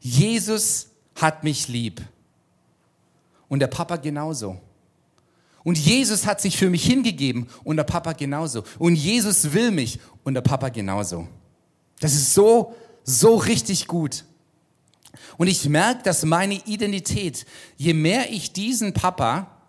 Jesus 0.00 0.88
hat 1.16 1.44
mich 1.44 1.68
lieb. 1.68 2.02
Und 3.48 3.58
der 3.58 3.66
Papa 3.66 3.96
genauso. 3.96 4.60
Und 5.62 5.76
Jesus 5.76 6.24
hat 6.24 6.40
sich 6.40 6.56
für 6.56 6.70
mich 6.70 6.84
hingegeben 6.84 7.48
und 7.64 7.76
der 7.76 7.84
Papa 7.84 8.12
genauso. 8.12 8.64
Und 8.78 8.94
Jesus 8.94 9.52
will 9.52 9.70
mich 9.70 9.98
und 10.24 10.34
der 10.34 10.40
Papa 10.40 10.68
genauso. 10.68 11.26
Das 11.98 12.14
ist 12.14 12.32
so, 12.32 12.74
so 13.04 13.36
richtig 13.36 13.86
gut. 13.86 14.24
Und 15.36 15.48
ich 15.48 15.68
merke, 15.68 16.02
dass 16.04 16.24
meine 16.24 16.54
Identität, 16.66 17.44
je 17.76 17.92
mehr 17.92 18.30
ich 18.30 18.52
diesen 18.52 18.94
Papa 18.94 19.59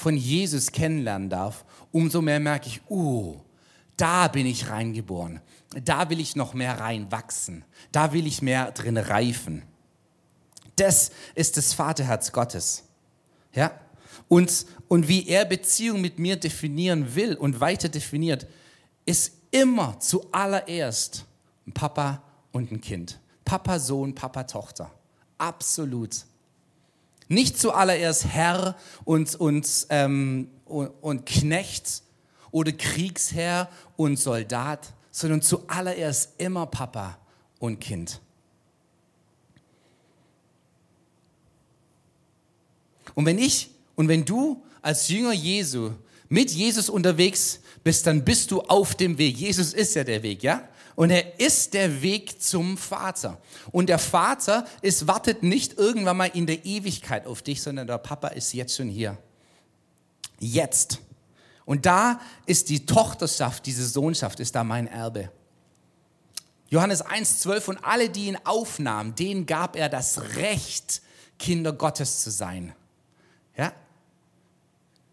von 0.00 0.16
Jesus 0.16 0.72
kennenlernen 0.72 1.28
darf, 1.28 1.62
umso 1.92 2.22
mehr 2.22 2.40
merke 2.40 2.68
ich, 2.68 2.80
uh, 2.88 3.38
da 3.98 4.28
bin 4.28 4.46
ich 4.46 4.70
reingeboren. 4.70 5.42
Da 5.84 6.08
will 6.08 6.20
ich 6.20 6.36
noch 6.36 6.54
mehr 6.54 6.80
reinwachsen. 6.80 7.66
Da 7.92 8.14
will 8.14 8.26
ich 8.26 8.40
mehr 8.40 8.72
drin 8.72 8.96
reifen. 8.96 9.62
Das 10.76 11.10
ist 11.34 11.58
das 11.58 11.74
Vaterherz 11.74 12.32
Gottes. 12.32 12.84
Ja? 13.52 13.78
Und, 14.26 14.64
und 14.88 15.06
wie 15.06 15.28
er 15.28 15.44
Beziehung 15.44 16.00
mit 16.00 16.18
mir 16.18 16.36
definieren 16.36 17.14
will 17.14 17.34
und 17.34 17.60
weiter 17.60 17.90
definiert, 17.90 18.46
ist 19.04 19.34
immer 19.50 20.00
zuallererst 20.00 21.26
ein 21.66 21.72
Papa 21.72 22.22
und 22.52 22.72
ein 22.72 22.80
Kind. 22.80 23.20
Papa, 23.44 23.78
Sohn, 23.78 24.14
Papa, 24.14 24.44
Tochter. 24.44 24.90
Absolut. 25.36 26.24
Nicht 27.30 27.60
zuallererst 27.60 28.26
Herr 28.26 28.76
und, 29.04 29.36
und, 29.36 29.86
ähm, 29.90 30.50
und, 30.64 30.88
und 31.00 31.26
Knecht 31.26 32.02
oder 32.50 32.72
Kriegsherr 32.72 33.70
und 33.96 34.18
Soldat, 34.18 34.92
sondern 35.12 35.40
zuallererst 35.40 36.32
immer 36.38 36.66
Papa 36.66 37.18
und 37.60 37.78
Kind. 37.78 38.20
Und 43.14 43.26
wenn 43.26 43.38
ich 43.38 43.70
und 43.94 44.08
wenn 44.08 44.24
du 44.24 44.60
als 44.82 45.08
Jünger 45.08 45.32
Jesu 45.32 45.92
mit 46.28 46.50
Jesus 46.50 46.88
unterwegs 46.88 47.60
bist, 47.84 48.08
dann 48.08 48.24
bist 48.24 48.50
du 48.50 48.60
auf 48.62 48.96
dem 48.96 49.18
Weg. 49.18 49.36
Jesus 49.36 49.72
ist 49.72 49.94
ja 49.94 50.02
der 50.02 50.24
Weg, 50.24 50.42
ja? 50.42 50.68
Und 50.96 51.10
er 51.10 51.40
ist 51.40 51.74
der 51.74 52.02
Weg 52.02 52.42
zum 52.42 52.76
Vater. 52.76 53.38
Und 53.72 53.88
der 53.88 53.98
Vater 53.98 54.66
ist, 54.82 55.06
wartet 55.06 55.42
nicht 55.42 55.78
irgendwann 55.78 56.16
mal 56.16 56.30
in 56.34 56.46
der 56.46 56.64
Ewigkeit 56.64 57.26
auf 57.26 57.42
dich, 57.42 57.62
sondern 57.62 57.86
der 57.86 57.98
Papa 57.98 58.28
ist 58.28 58.52
jetzt 58.52 58.76
schon 58.76 58.88
hier. 58.88 59.16
Jetzt. 60.38 60.98
Und 61.64 61.86
da 61.86 62.20
ist 62.46 62.68
die 62.68 62.84
Tochterschaft, 62.86 63.66
diese 63.66 63.86
Sohnschaft, 63.86 64.40
ist 64.40 64.54
da 64.54 64.64
mein 64.64 64.88
Erbe. 64.88 65.30
Johannes 66.68 67.04
1,12 67.04 67.68
und 67.68 67.84
alle, 67.84 68.10
die 68.10 68.26
ihn 68.26 68.38
aufnahmen, 68.44 69.14
denen 69.14 69.46
gab 69.46 69.76
er 69.76 69.88
das 69.88 70.36
Recht, 70.36 71.02
Kinder 71.38 71.72
Gottes 71.72 72.22
zu 72.22 72.30
sein. 72.30 72.74
Ja? 73.56 73.72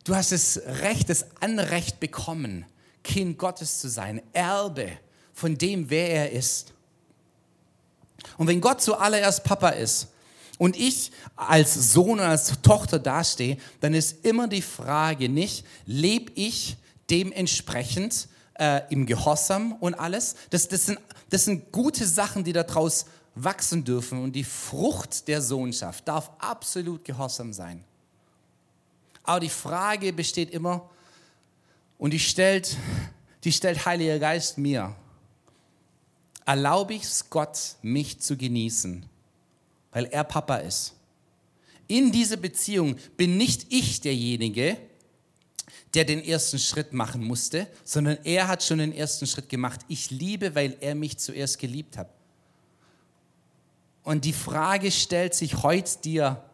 Du 0.04 0.16
hast 0.16 0.32
das 0.32 0.62
Recht, 0.66 1.10
das 1.10 1.26
Anrecht 1.42 2.00
bekommen, 2.00 2.66
Kind 3.04 3.38
Gottes 3.38 3.80
zu 3.80 3.90
sein, 3.90 4.22
Erbe 4.34 4.98
von 5.38 5.56
dem, 5.56 5.88
wer 5.92 6.10
er 6.10 6.32
ist. 6.32 6.74
Und 8.40 8.48
wenn 8.48 8.60
Gott 8.60 8.82
zuallererst 8.82 9.44
Papa 9.44 9.70
ist 9.70 10.08
und 10.58 10.76
ich 10.76 11.12
als 11.36 11.94
Sohn 11.94 12.14
oder 12.20 12.30
als 12.30 12.60
Tochter 12.64 12.98
dastehe, 12.98 13.58
dann 13.80 13.94
ist 13.94 14.26
immer 14.26 14.48
die 14.48 14.64
Frage 14.64 15.30
nicht, 15.30 15.64
lebe 15.86 16.32
ich 16.34 16.76
dementsprechend 17.12 18.30
äh, 18.56 18.82
im 18.90 19.06
Gehorsam 19.06 19.74
und 19.74 19.94
alles? 19.94 20.36
Das, 20.50 20.68
das, 20.70 20.88
sind, 20.88 21.00
das 21.30 21.46
sind 21.46 21.72
gute 21.72 22.08
Sachen, 22.08 22.44
die 22.44 22.54
daraus 22.54 23.06
wachsen 23.36 23.84
dürfen 23.84 24.24
und 24.24 24.34
die 24.34 24.44
Frucht 24.44 25.28
der 25.28 25.44
Sohnschaft 25.44 26.08
darf 26.08 26.32
absolut 26.40 27.06
Gehorsam 27.06 27.54
sein. 27.54 27.84
Aber 29.22 29.40
die 29.40 29.50
Frage 29.50 30.12
besteht 30.14 30.50
immer, 30.50 30.90
und 32.00 32.10
die 32.10 32.20
stellt, 32.20 32.76
die 33.44 33.52
stellt 33.52 33.86
Heiliger 33.86 34.18
Geist 34.18 34.58
mir. 34.58 34.96
Erlaube 36.48 36.94
ich 36.94 37.04
es 37.04 37.30
Gott, 37.30 37.76
mich 37.82 38.22
zu 38.22 38.38
genießen, 38.38 39.06
weil 39.92 40.06
er 40.06 40.24
Papa 40.24 40.56
ist? 40.56 40.94
In 41.90 42.14
dieser 42.14 42.38
Beziehung 42.38 42.96
bin 43.18 43.36
nicht 43.36 43.66
ich 43.68 44.00
derjenige, 44.00 44.78
der 45.94 46.06
den 46.06 46.24
ersten 46.24 46.58
Schritt 46.58 46.94
machen 46.94 47.22
musste, 47.22 47.68
sondern 47.84 48.18
er 48.24 48.48
hat 48.48 48.64
schon 48.64 48.78
den 48.78 48.94
ersten 48.94 49.28
Schritt 49.28 49.50
gemacht. 49.50 49.82
Ich 49.90 50.10
liebe, 50.10 50.56
weil 50.56 50.78
er 50.80 50.96
mich 50.96 51.18
zuerst 51.18 51.60
geliebt 51.60 51.98
hat. 51.98 52.10
Und 54.04 54.24
die 54.24 54.32
Frage 54.32 54.90
stellt 54.90 55.34
sich 55.36 55.64
heute 55.64 55.98
dir, 56.02 56.46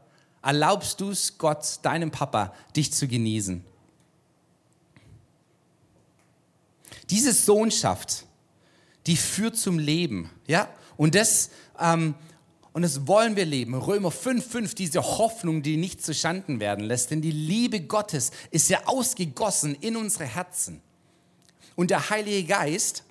erlaubst 0.42 1.02
du 1.02 1.12
es 1.12 1.38
Gott, 1.38 1.78
deinem 1.84 2.10
Papa, 2.10 2.52
dich 2.76 2.92
zu 2.92 3.08
genießen? 3.08 3.64
Diese 7.12 7.32
Sohnschaft, 7.32 8.26
die 9.08 9.18
führt 9.18 9.58
zum 9.58 9.80
Leben, 9.80 10.30
ja? 10.48 10.70
Und 10.96 11.16
das, 11.16 11.50
ähm, 11.80 12.16
und 12.72 12.82
das 12.82 13.08
wollen 13.08 13.36
wir 13.36 13.46
leben. 13.46 13.76
Römer 13.76 14.10
5,5, 14.10 14.76
diese 14.76 15.02
Hoffnung, 15.02 15.62
die 15.62 15.78
nicht 15.78 16.04
zu 16.04 16.14
Schanden 16.14 16.60
werden 16.60 16.86
lässt. 16.86 17.12
Denn 17.12 17.22
die 17.22 17.32
Liebe 17.32 17.82
Gottes 17.82 18.32
ist 18.52 18.70
ja 18.70 18.82
ausgegossen 18.86 19.76
in 19.76 19.96
unsere 19.96 20.26
Herzen. 20.26 20.82
Und 21.76 21.92
der 21.92 22.10
Heilige 22.10 22.44
Geist, 22.48 23.04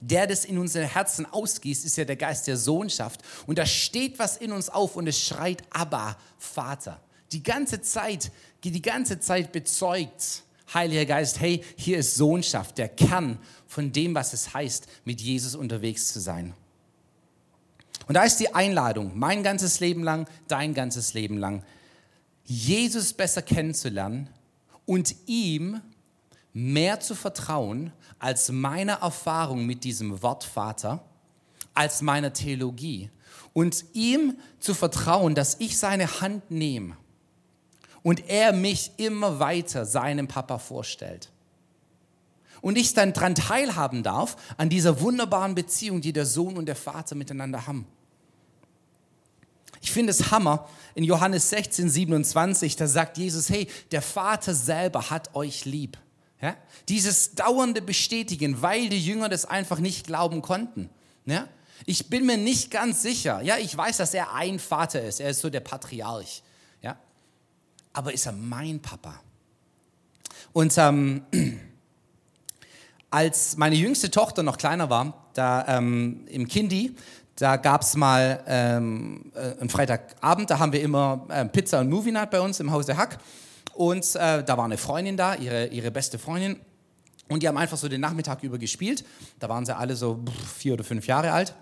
der 0.00 0.26
das 0.26 0.44
in 0.44 0.58
unsere 0.58 0.86
Herzen 0.86 1.26
ausgießt, 1.26 1.84
ist 1.84 1.96
ja 1.96 2.04
der 2.04 2.16
Geist 2.16 2.46
der 2.46 2.56
Sohnschaft. 2.56 3.22
Und 3.46 3.58
da 3.58 3.66
steht 3.66 4.18
was 4.18 4.36
in 4.36 4.52
uns 4.52 4.68
auf 4.68 4.96
und 4.96 5.06
es 5.06 5.20
schreit 5.20 5.62
Abba, 5.70 6.16
Vater. 6.38 7.00
Die 7.32 7.42
ganze 7.42 7.80
Zeit, 7.80 8.30
die 8.62 8.82
ganze 8.82 9.20
Zeit 9.20 9.52
bezeugt 9.52 10.42
Heiliger 10.72 11.04
Geist, 11.04 11.40
hey, 11.40 11.64
hier 11.76 11.98
ist 11.98 12.14
Sohnschaft, 12.14 12.78
der 12.78 12.88
Kern 12.88 13.38
von 13.66 13.92
dem, 13.92 14.14
was 14.14 14.32
es 14.32 14.54
heißt, 14.54 14.86
mit 15.04 15.20
Jesus 15.20 15.54
unterwegs 15.54 16.12
zu 16.12 16.20
sein. 16.20 16.54
Und 18.06 18.14
da 18.14 18.24
ist 18.24 18.38
die 18.38 18.54
Einladung, 18.54 19.12
mein 19.18 19.42
ganzes 19.42 19.80
Leben 19.80 20.02
lang, 20.02 20.28
dein 20.48 20.74
ganzes 20.74 21.14
Leben 21.14 21.38
lang, 21.38 21.64
Jesus 22.44 23.12
besser 23.12 23.42
kennenzulernen 23.42 24.28
und 24.86 25.14
ihm 25.26 25.80
mehr 26.52 27.00
zu 27.00 27.14
vertrauen 27.14 27.92
als 28.18 28.50
meiner 28.50 28.94
Erfahrung 28.94 29.66
mit 29.66 29.84
diesem 29.84 30.22
Wort 30.22 30.44
Vater, 30.44 31.04
als 31.74 32.02
meiner 32.02 32.32
Theologie 32.32 33.10
und 33.52 33.84
ihm 33.92 34.36
zu 34.58 34.74
vertrauen, 34.74 35.34
dass 35.34 35.56
ich 35.60 35.78
seine 35.78 36.20
Hand 36.20 36.50
nehme 36.50 36.96
und 38.02 38.28
er 38.28 38.52
mich 38.52 38.92
immer 38.96 39.38
weiter 39.38 39.84
seinem 39.84 40.28
Papa 40.28 40.58
vorstellt. 40.58 41.30
Und 42.60 42.76
ich 42.76 42.92
dann 42.92 43.12
daran 43.12 43.34
teilhaben 43.34 44.02
darf 44.02 44.36
an 44.56 44.68
dieser 44.68 45.00
wunderbaren 45.00 45.54
Beziehung, 45.54 46.00
die 46.00 46.12
der 46.12 46.26
Sohn 46.26 46.56
und 46.56 46.66
der 46.66 46.76
Vater 46.76 47.14
miteinander 47.14 47.66
haben. 47.66 47.86
Ich 49.80 49.92
finde 49.92 50.10
es 50.10 50.30
Hammer. 50.30 50.68
In 50.94 51.04
Johannes 51.04 51.48
16, 51.50 51.88
27, 51.88 52.76
da 52.76 52.86
sagt 52.86 53.16
Jesus, 53.16 53.48
hey, 53.48 53.66
der 53.92 54.02
Vater 54.02 54.54
selber 54.54 55.08
hat 55.08 55.34
euch 55.34 55.64
lieb. 55.64 55.96
Ja? 56.42 56.56
Dieses 56.88 57.34
dauernde 57.34 57.80
Bestätigen, 57.80 58.60
weil 58.60 58.88
die 58.88 59.02
Jünger 59.02 59.28
das 59.28 59.46
einfach 59.46 59.78
nicht 59.78 60.06
glauben 60.06 60.42
konnten. 60.42 60.90
Ja? 61.24 61.48
Ich 61.86 62.10
bin 62.10 62.26
mir 62.26 62.36
nicht 62.36 62.70
ganz 62.70 63.02
sicher. 63.02 63.40
Ja, 63.42 63.56
ich 63.56 63.74
weiß, 63.74 63.98
dass 63.98 64.12
er 64.12 64.34
ein 64.34 64.58
Vater 64.58 65.02
ist. 65.02 65.20
Er 65.20 65.30
ist 65.30 65.40
so 65.40 65.48
der 65.48 65.60
Patriarch. 65.60 66.42
Aber 68.00 68.14
ist 68.14 68.24
er 68.24 68.32
mein 68.32 68.80
Papa? 68.80 69.20
Und 70.54 70.72
ähm, 70.78 71.20
als 73.10 73.58
meine 73.58 73.74
jüngste 73.74 74.10
Tochter 74.10 74.42
noch 74.42 74.56
kleiner 74.56 74.88
war, 74.88 75.26
da 75.34 75.66
ähm, 75.68 76.26
im 76.28 76.48
Kindi, 76.48 76.96
da 77.36 77.58
gab 77.58 77.82
es 77.82 77.96
mal 77.96 78.42
ähm, 78.46 79.30
äh, 79.34 79.60
einen 79.60 79.68
Freitagabend, 79.68 80.48
da 80.48 80.58
haben 80.58 80.72
wir 80.72 80.80
immer 80.80 81.26
äh, 81.28 81.44
Pizza 81.44 81.80
und 81.80 81.90
Movie 81.90 82.10
Night 82.10 82.30
bei 82.30 82.40
uns 82.40 82.58
im 82.58 82.70
Hause 82.72 82.96
Hack. 82.96 83.18
Und 83.74 84.16
äh, 84.16 84.42
da 84.44 84.56
war 84.56 84.64
eine 84.64 84.78
Freundin 84.78 85.18
da, 85.18 85.34
ihre, 85.34 85.66
ihre 85.66 85.90
beste 85.90 86.18
Freundin. 86.18 86.58
Und 87.28 87.42
die 87.42 87.48
haben 87.48 87.58
einfach 87.58 87.76
so 87.76 87.86
den 87.86 88.00
Nachmittag 88.00 88.42
über 88.42 88.56
gespielt. 88.56 89.04
Da 89.40 89.50
waren 89.50 89.66
sie 89.66 89.76
alle 89.76 89.94
so 89.94 90.24
vier 90.56 90.72
oder 90.72 90.84
fünf 90.84 91.06
Jahre 91.06 91.32
alt. 91.32 91.54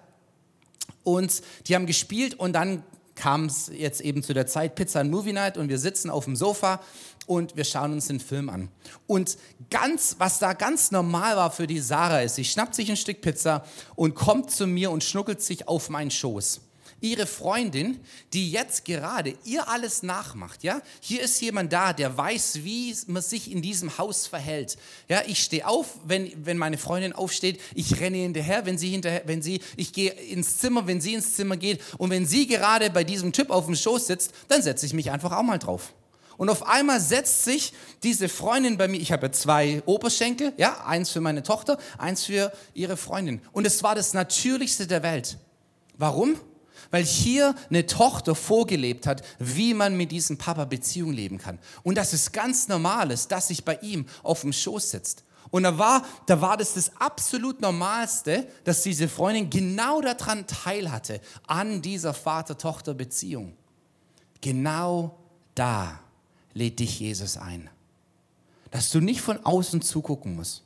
Und 1.03 1.43
die 1.67 1.75
haben 1.75 1.87
gespielt 1.87 2.35
und 2.35 2.53
dann 2.53 2.85
kam 3.19 3.47
es 3.47 3.71
jetzt 3.75 4.01
eben 4.01 4.23
zu 4.23 4.33
der 4.33 4.47
Zeit 4.47 4.77
Pizza 4.77 5.01
und 5.01 5.11
Movie 5.11 5.33
Night 5.33 5.59
und 5.59 5.69
wir 5.69 5.79
sitzen 5.79 6.09
auf 6.09 6.25
dem 6.25 6.37
Sofa 6.37 6.81
und 7.27 7.57
wir 7.57 7.65
schauen 7.65 7.93
uns 7.93 8.07
den 8.07 8.21
Film 8.21 8.49
an. 8.49 8.69
Und 9.07 9.37
ganz, 9.71 10.17
was 10.19 10.39
da 10.39 10.53
ganz 10.53 10.91
normal 10.91 11.37
war 11.37 11.51
für 11.51 11.67
die 11.67 11.81
Sarah 11.81 12.23
ist, 12.23 12.37
sie 12.37 12.45
schnappt 12.45 12.75
sich 12.75 12.89
ein 12.91 12.97
Stück 12.97 13.21
Pizza 13.21 13.65
und 13.97 14.15
kommt 14.15 14.51
zu 14.51 14.67
mir 14.67 14.91
und 14.91 15.05
schnuckelt 15.05 15.43
sich 15.43 15.69
auf 15.69 15.91
meinen 15.91 16.11
Schoß 16.11 16.61
ihre 17.01 17.27
Freundin, 17.27 18.01
die 18.33 18.51
jetzt 18.51 18.85
gerade 18.85 19.35
ihr 19.45 19.69
alles 19.69 20.03
nachmacht. 20.03 20.65
Ja, 20.65 20.81
hier 21.01 21.23
ist 21.23 21.41
jemand 21.41 21.73
da, 21.73 21.93
der 21.93 22.17
weiß, 22.17 22.65
wie 22.65 22.95
man 23.07 23.23
sich 23.23 23.51
in 23.51 23.63
diesem 23.63 23.99
Haus 23.99 24.27
verhält. 24.27 24.77
Ja, 25.09 25.23
ich 25.27 25.43
stehe 25.43 25.67
auf, 25.67 25.87
wenn, 26.05 26.33
wenn 26.45 26.59
meine 26.59 26.79
Freundin 26.79 27.13
aufsteht, 27.13 27.61
ich 27.75 28.01
renne 28.01 28.19
hinterher, 28.19 28.67
wenn 28.67 28.79
sie 28.79 28.91
hinterher, 28.91 29.23
wenn 29.27 29.43
sie, 29.43 29.61
ich 29.77 29.93
gehe 29.93 30.11
ins 30.11 30.59
Zimmer, 30.59 30.87
wenn 30.87 31.01
sie 31.01 31.15
ins 31.15 31.35
Zimmer 31.35 31.57
geht 31.57 31.81
und 31.99 32.11
wenn 32.11 32.27
sie 32.27 32.47
gerade 32.47 32.91
bei 32.91 33.05
diesem 33.05 33.33
Typ 33.33 33.51
auf 33.51 33.67
dem 33.67 33.77
Schoß 33.77 34.07
sitzt, 34.07 34.33
dann 34.49 34.63
setze 34.63 34.87
ich 34.87 34.93
mich 34.93 35.11
einfach 35.11 35.33
auch 35.33 35.43
mal 35.43 35.59
drauf. 35.59 35.93
Und 36.39 36.51
auf 36.51 36.67
einmal 36.69 37.01
setzt 37.01 37.45
sich 37.45 37.73
diese 38.05 38.29
Freundin 38.29 38.79
bei 38.79 38.87
mir, 38.87 39.01
ich 39.01 39.11
habe 39.11 39.27
ja 39.27 39.33
zwei 39.33 39.83
Oberschenkel, 39.87 40.53
ja, 40.57 40.85
eins 40.87 41.11
für 41.11 41.21
meine 41.21 41.43
Tochter, 41.43 41.79
eins 41.99 42.25
für 42.25 42.53
ihre 42.75 42.97
Freundin. 42.97 43.43
Und 43.51 43.67
es 43.67 43.83
war 43.83 43.97
das 43.97 44.15
Natürlichste 44.15 44.87
der 44.87 45.03
Welt. 45.03 45.37
Warum? 45.97 46.37
Weil 46.91 47.05
hier 47.05 47.55
eine 47.71 47.87
Tochter 47.87 48.35
vorgelebt 48.35 49.07
hat, 49.07 49.23
wie 49.39 49.75
man 49.75 49.97
mit 49.97 50.13
diesem 50.13 50.39
Papa 50.39 50.65
Beziehung 50.65 51.13
leben 51.13 51.39
kann. 51.39 51.59
Und 51.83 51.97
dass 51.97 52.13
es 52.13 52.33
ganz 52.33 52.69
normal 52.69 53.11
ist, 53.11 53.31
dass 53.31 53.49
sich 53.49 53.65
bei 53.65 53.77
ihm 53.83 54.07
auf 54.23 54.43
dem 54.43 54.53
Schoß 54.53 54.91
sitzt. 54.91 55.25
Und 55.51 55.63
da 55.63 55.79
war, 55.79 56.05
da 56.27 56.41
war 56.41 56.57
das 56.57 56.75
das 56.75 56.91
absolut 57.01 57.61
Normalste, 57.61 58.47
dass 58.65 58.83
diese 58.83 59.09
Freundin 59.09 59.49
genau 59.49 60.01
daran 60.01 60.47
teilhatte, 60.47 61.21
an 61.47 61.81
dieser 61.81 62.13
Vater-Tochter-Beziehung. 62.13 63.57
Genau 64.41 65.19
da 65.55 66.01
lädt 66.53 66.81
dich 66.81 67.01
Jesus 67.01 67.37
ein. 67.37 67.71
Dass 68.71 68.91
du 68.91 69.01
nicht 69.01 69.23
von 69.23 69.45
außen 69.45 69.81
zugucken 69.81 70.37
musst. 70.37 70.63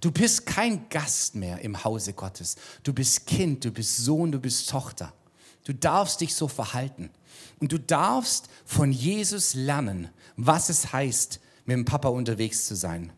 Du 0.00 0.12
bist 0.12 0.44
kein 0.44 0.88
Gast 0.90 1.34
mehr 1.34 1.60
im 1.60 1.82
Hause 1.82 2.12
Gottes. 2.12 2.56
Du 2.82 2.92
bist 2.92 3.26
Kind, 3.26 3.64
du 3.64 3.70
bist 3.70 3.96
Sohn, 3.96 4.30
du 4.30 4.38
bist 4.38 4.68
Tochter. 4.68 5.12
Du 5.68 5.74
darfst 5.74 6.22
dich 6.22 6.34
so 6.34 6.48
verhalten. 6.48 7.10
Und 7.60 7.72
du 7.72 7.78
darfst 7.78 8.48
von 8.64 8.90
Jesus 8.90 9.52
lernen, 9.52 10.08
was 10.34 10.70
es 10.70 10.94
heißt, 10.94 11.40
mit 11.66 11.76
dem 11.76 11.84
Papa 11.84 12.08
unterwegs 12.08 12.66
zu 12.66 12.74
sein. 12.74 13.12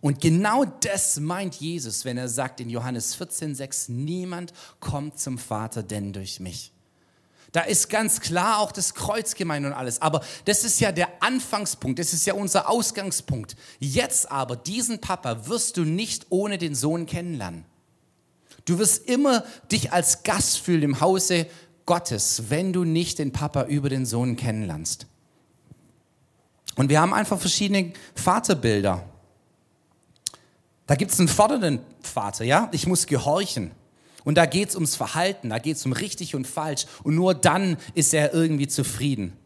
Und 0.00 0.20
genau 0.20 0.64
das 0.64 1.18
meint 1.18 1.56
Jesus, 1.56 2.04
wenn 2.04 2.16
er 2.16 2.28
sagt 2.28 2.60
in 2.60 2.70
Johannes 2.70 3.18
14,6, 3.18 3.90
niemand 3.90 4.52
kommt 4.78 5.18
zum 5.18 5.36
Vater 5.36 5.82
denn 5.82 6.12
durch 6.12 6.38
mich. 6.38 6.70
Da 7.50 7.62
ist 7.62 7.90
ganz 7.90 8.20
klar 8.20 8.60
auch 8.60 8.70
das 8.70 8.94
Kreuz 8.94 9.34
gemeint 9.34 9.66
und 9.66 9.72
alles. 9.72 10.00
Aber 10.00 10.22
das 10.44 10.62
ist 10.62 10.78
ja 10.78 10.92
der 10.92 11.08
Anfangspunkt, 11.24 11.98
das 11.98 12.12
ist 12.12 12.24
ja 12.24 12.34
unser 12.34 12.70
Ausgangspunkt. 12.70 13.56
Jetzt 13.80 14.30
aber, 14.30 14.54
diesen 14.54 15.00
Papa 15.00 15.48
wirst 15.48 15.76
du 15.76 15.84
nicht 15.84 16.26
ohne 16.30 16.56
den 16.56 16.76
Sohn 16.76 17.04
kennenlernen. 17.04 17.64
Du 18.64 18.78
wirst 18.78 19.08
immer 19.08 19.44
dich 19.70 19.92
als 19.92 20.22
Gast 20.22 20.58
fühlen 20.58 20.82
im 20.82 21.00
Hause 21.00 21.46
Gottes, 21.86 22.44
wenn 22.48 22.72
du 22.72 22.84
nicht 22.84 23.18
den 23.18 23.32
Papa 23.32 23.64
über 23.64 23.88
den 23.88 24.06
Sohn 24.06 24.36
kennenlernst. 24.36 25.06
Und 26.76 26.88
wir 26.88 27.00
haben 27.00 27.12
einfach 27.12 27.38
verschiedene 27.38 27.92
Vaterbilder. 28.14 29.04
Da 30.86 30.94
gibt 30.94 31.12
es 31.12 31.18
einen 31.18 31.28
fordernden 31.28 31.80
Vater, 32.02 32.44
ja? 32.44 32.68
Ich 32.72 32.86
muss 32.86 33.06
gehorchen. 33.06 33.72
Und 34.24 34.36
da 34.36 34.46
geht 34.46 34.68
es 34.68 34.74
ums 34.76 34.94
Verhalten, 34.94 35.50
da 35.50 35.58
geht 35.58 35.76
es 35.76 35.84
um 35.84 35.92
richtig 35.92 36.34
und 36.34 36.46
falsch. 36.46 36.86
Und 37.02 37.14
nur 37.14 37.34
dann 37.34 37.76
ist 37.94 38.14
er 38.14 38.32
irgendwie 38.32 38.68
zufrieden. 38.68 39.36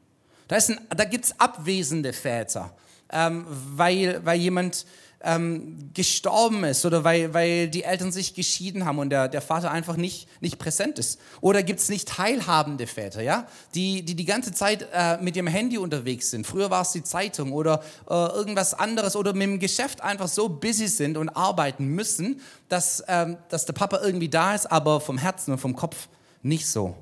Da, 0.49 0.59
da 0.91 1.05
gibt 1.05 1.25
es 1.25 1.41
abwesende 1.41 2.13
Väter, 2.13 2.77
ähm, 3.11 3.47
weil, 3.49 4.25
weil 4.25 4.39
jemand 4.39 4.87
ähm, 5.23 5.91
gestorben 5.95 6.65
ist 6.65 6.85
oder 6.85 7.03
weil, 7.03 7.33
weil 7.33 7.69
die 7.69 7.85
Eltern 7.85 8.13
sich 8.13 8.35
geschieden 8.35 8.85
haben 8.85 8.99
und 8.99 9.11
der, 9.11 9.29
der 9.29 9.41
Vater 9.41 9.71
einfach 9.71 9.97
nicht, 9.97 10.29
nicht 10.41 10.59
präsent 10.59 10.99
ist. 10.99 11.19
Oder 11.41 11.63
gibt 11.63 11.81
es 11.81 11.89
nicht 11.89 12.09
teilhabende 12.09 12.87
Väter, 12.87 13.23
ja? 13.23 13.47
die, 13.75 14.03
die 14.03 14.15
die 14.15 14.25
ganze 14.25 14.53
Zeit 14.53 14.87
äh, 14.93 15.19
mit 15.19 15.37
ihrem 15.37 15.47
Handy 15.47 15.79
unterwegs 15.79 16.31
sind. 16.31 16.47
Früher 16.47 16.71
war 16.71 16.83
es 16.83 16.93
die 16.93 17.03
Zeitung 17.03 17.53
oder 17.53 17.83
äh, 18.09 18.13
irgendwas 18.13 18.75
anderes 18.75 19.17
oder 19.17 19.33
mit 19.33 19.43
dem 19.43 19.59
Geschäft 19.59 20.03
einfach 20.03 20.29
so 20.29 20.49
busy 20.49 20.89
sind 20.89 21.17
und 21.17 21.31
arbeiten 21.31 21.87
müssen, 21.87 22.41
dass, 22.69 23.03
ähm, 23.09 23.39
dass 23.49 23.65
der 23.65 23.73
Papa 23.73 24.01
irgendwie 24.03 24.29
da 24.29 24.55
ist, 24.55 24.67
aber 24.67 25.01
vom 25.01 25.19
Herzen 25.19 25.53
und 25.53 25.59
vom 25.59 25.75
Kopf 25.75 26.09
nicht 26.43 26.67
so. 26.67 26.95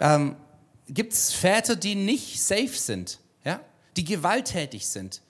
Ähm, 0.00 0.36
gibt 0.88 1.12
es 1.12 1.32
Väter, 1.32 1.76
die 1.76 1.94
nicht 1.94 2.42
safe 2.42 2.68
sind, 2.68 3.18
ja? 3.44 3.60
die 3.96 4.04
gewalttätig 4.04 4.86
sind? 4.86 5.20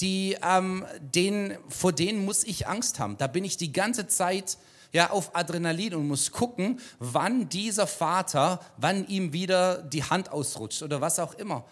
Die, 0.00 0.36
ähm, 0.42 0.84
denen, 1.00 1.56
vor 1.68 1.92
denen 1.92 2.24
muss 2.24 2.44
ich 2.44 2.66
Angst 2.66 2.98
haben. 2.98 3.18
Da 3.18 3.26
bin 3.26 3.44
ich 3.44 3.56
die 3.56 3.72
ganze 3.72 4.06
Zeit 4.06 4.58
ja, 4.92 5.10
auf 5.10 5.36
Adrenalin 5.36 5.94
und 5.94 6.08
muss 6.08 6.32
gucken, 6.32 6.80
wann 6.98 7.48
dieser 7.48 7.86
Vater, 7.86 8.60
wann 8.76 9.06
ihm 9.06 9.32
wieder 9.32 9.82
die 9.82 10.04
Hand 10.04 10.32
ausrutscht 10.32 10.82
oder 10.82 11.00
was 11.00 11.18
auch 11.18 11.34
immer. 11.34 11.64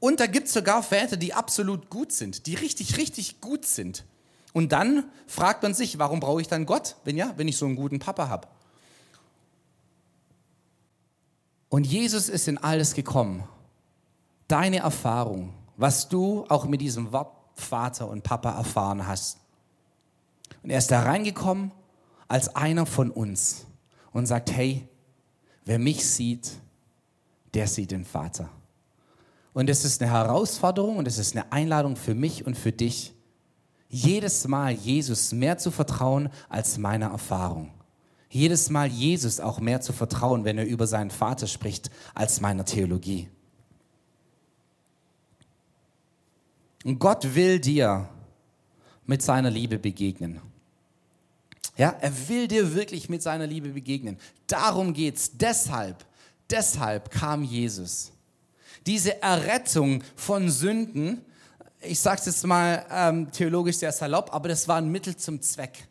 Und 0.00 0.20
da 0.20 0.26
gibt 0.26 0.48
es 0.48 0.52
sogar 0.52 0.82
Väter, 0.82 1.16
die 1.16 1.32
absolut 1.32 1.88
gut 1.88 2.12
sind, 2.12 2.46
die 2.46 2.54
richtig, 2.54 2.98
richtig 2.98 3.40
gut 3.40 3.64
sind. 3.64 4.04
Und 4.52 4.72
dann 4.72 5.04
fragt 5.26 5.62
man 5.62 5.72
sich, 5.72 5.98
warum 5.98 6.20
brauche 6.20 6.40
ich 6.40 6.48
dann 6.48 6.66
Gott, 6.66 6.96
wenn 7.04 7.16
ja, 7.16 7.32
wenn 7.36 7.48
ich 7.48 7.56
so 7.56 7.64
einen 7.64 7.74
guten 7.74 7.98
Papa 7.98 8.28
habe? 8.28 8.46
Und 11.70 11.84
Jesus 11.86 12.28
ist 12.28 12.46
in 12.46 12.58
alles 12.58 12.94
gekommen. 12.94 13.44
Deine 14.46 14.80
Erfahrung, 14.80 15.54
was 15.76 16.08
du 16.08 16.44
auch 16.48 16.66
mit 16.66 16.80
diesem 16.80 17.12
Wort 17.12 17.34
Vater 17.54 18.08
und 18.08 18.22
Papa 18.22 18.50
erfahren 18.50 19.06
hast. 19.06 19.38
Und 20.62 20.70
er 20.70 20.78
ist 20.78 20.90
da 20.90 21.02
reingekommen 21.02 21.72
als 22.28 22.54
einer 22.56 22.86
von 22.86 23.10
uns 23.10 23.66
und 24.12 24.26
sagt, 24.26 24.52
hey, 24.52 24.88
wer 25.64 25.78
mich 25.78 26.06
sieht, 26.06 26.52
der 27.54 27.68
sieht 27.68 27.90
den 27.90 28.04
Vater. 28.04 28.48
Und 29.52 29.70
es 29.70 29.84
ist 29.84 30.02
eine 30.02 30.10
Herausforderung 30.10 30.96
und 30.96 31.06
es 31.06 31.18
ist 31.18 31.36
eine 31.36 31.52
Einladung 31.52 31.96
für 31.96 32.14
mich 32.14 32.44
und 32.46 32.56
für 32.56 32.72
dich, 32.72 33.14
jedes 33.88 34.48
Mal 34.48 34.72
Jesus 34.72 35.32
mehr 35.32 35.58
zu 35.58 35.70
vertrauen 35.70 36.28
als 36.48 36.78
meiner 36.78 37.10
Erfahrung. 37.10 37.70
Jedes 38.28 38.68
Mal 38.68 38.88
Jesus 38.88 39.38
auch 39.38 39.60
mehr 39.60 39.80
zu 39.80 39.92
vertrauen, 39.92 40.44
wenn 40.44 40.58
er 40.58 40.66
über 40.66 40.88
seinen 40.88 41.10
Vater 41.12 41.46
spricht, 41.46 41.90
als 42.16 42.40
meiner 42.40 42.64
Theologie. 42.64 43.28
Und 46.84 46.98
Gott 46.98 47.34
will 47.34 47.58
dir 47.58 48.08
mit 49.06 49.22
seiner 49.22 49.50
Liebe 49.50 49.78
begegnen. 49.78 50.40
Ja, 51.76 51.96
er 52.00 52.28
will 52.28 52.46
dir 52.46 52.74
wirklich 52.74 53.08
mit 53.08 53.22
seiner 53.22 53.46
Liebe 53.46 53.70
begegnen. 53.70 54.18
Darum 54.46 54.92
geht's. 54.92 55.32
Deshalb, 55.36 56.04
deshalb 56.48 57.10
kam 57.10 57.42
Jesus. 57.42 58.12
Diese 58.86 59.20
Errettung 59.22 60.04
von 60.14 60.50
Sünden, 60.50 61.22
ich 61.80 61.98
sage 61.98 62.20
es 62.20 62.26
jetzt 62.26 62.46
mal 62.46 62.84
ähm, 62.90 63.30
theologisch 63.32 63.78
sehr 63.78 63.92
salopp, 63.92 64.32
aber 64.32 64.48
das 64.50 64.68
war 64.68 64.76
ein 64.76 64.90
Mittel 64.90 65.16
zum 65.16 65.40
Zweck. 65.40 65.88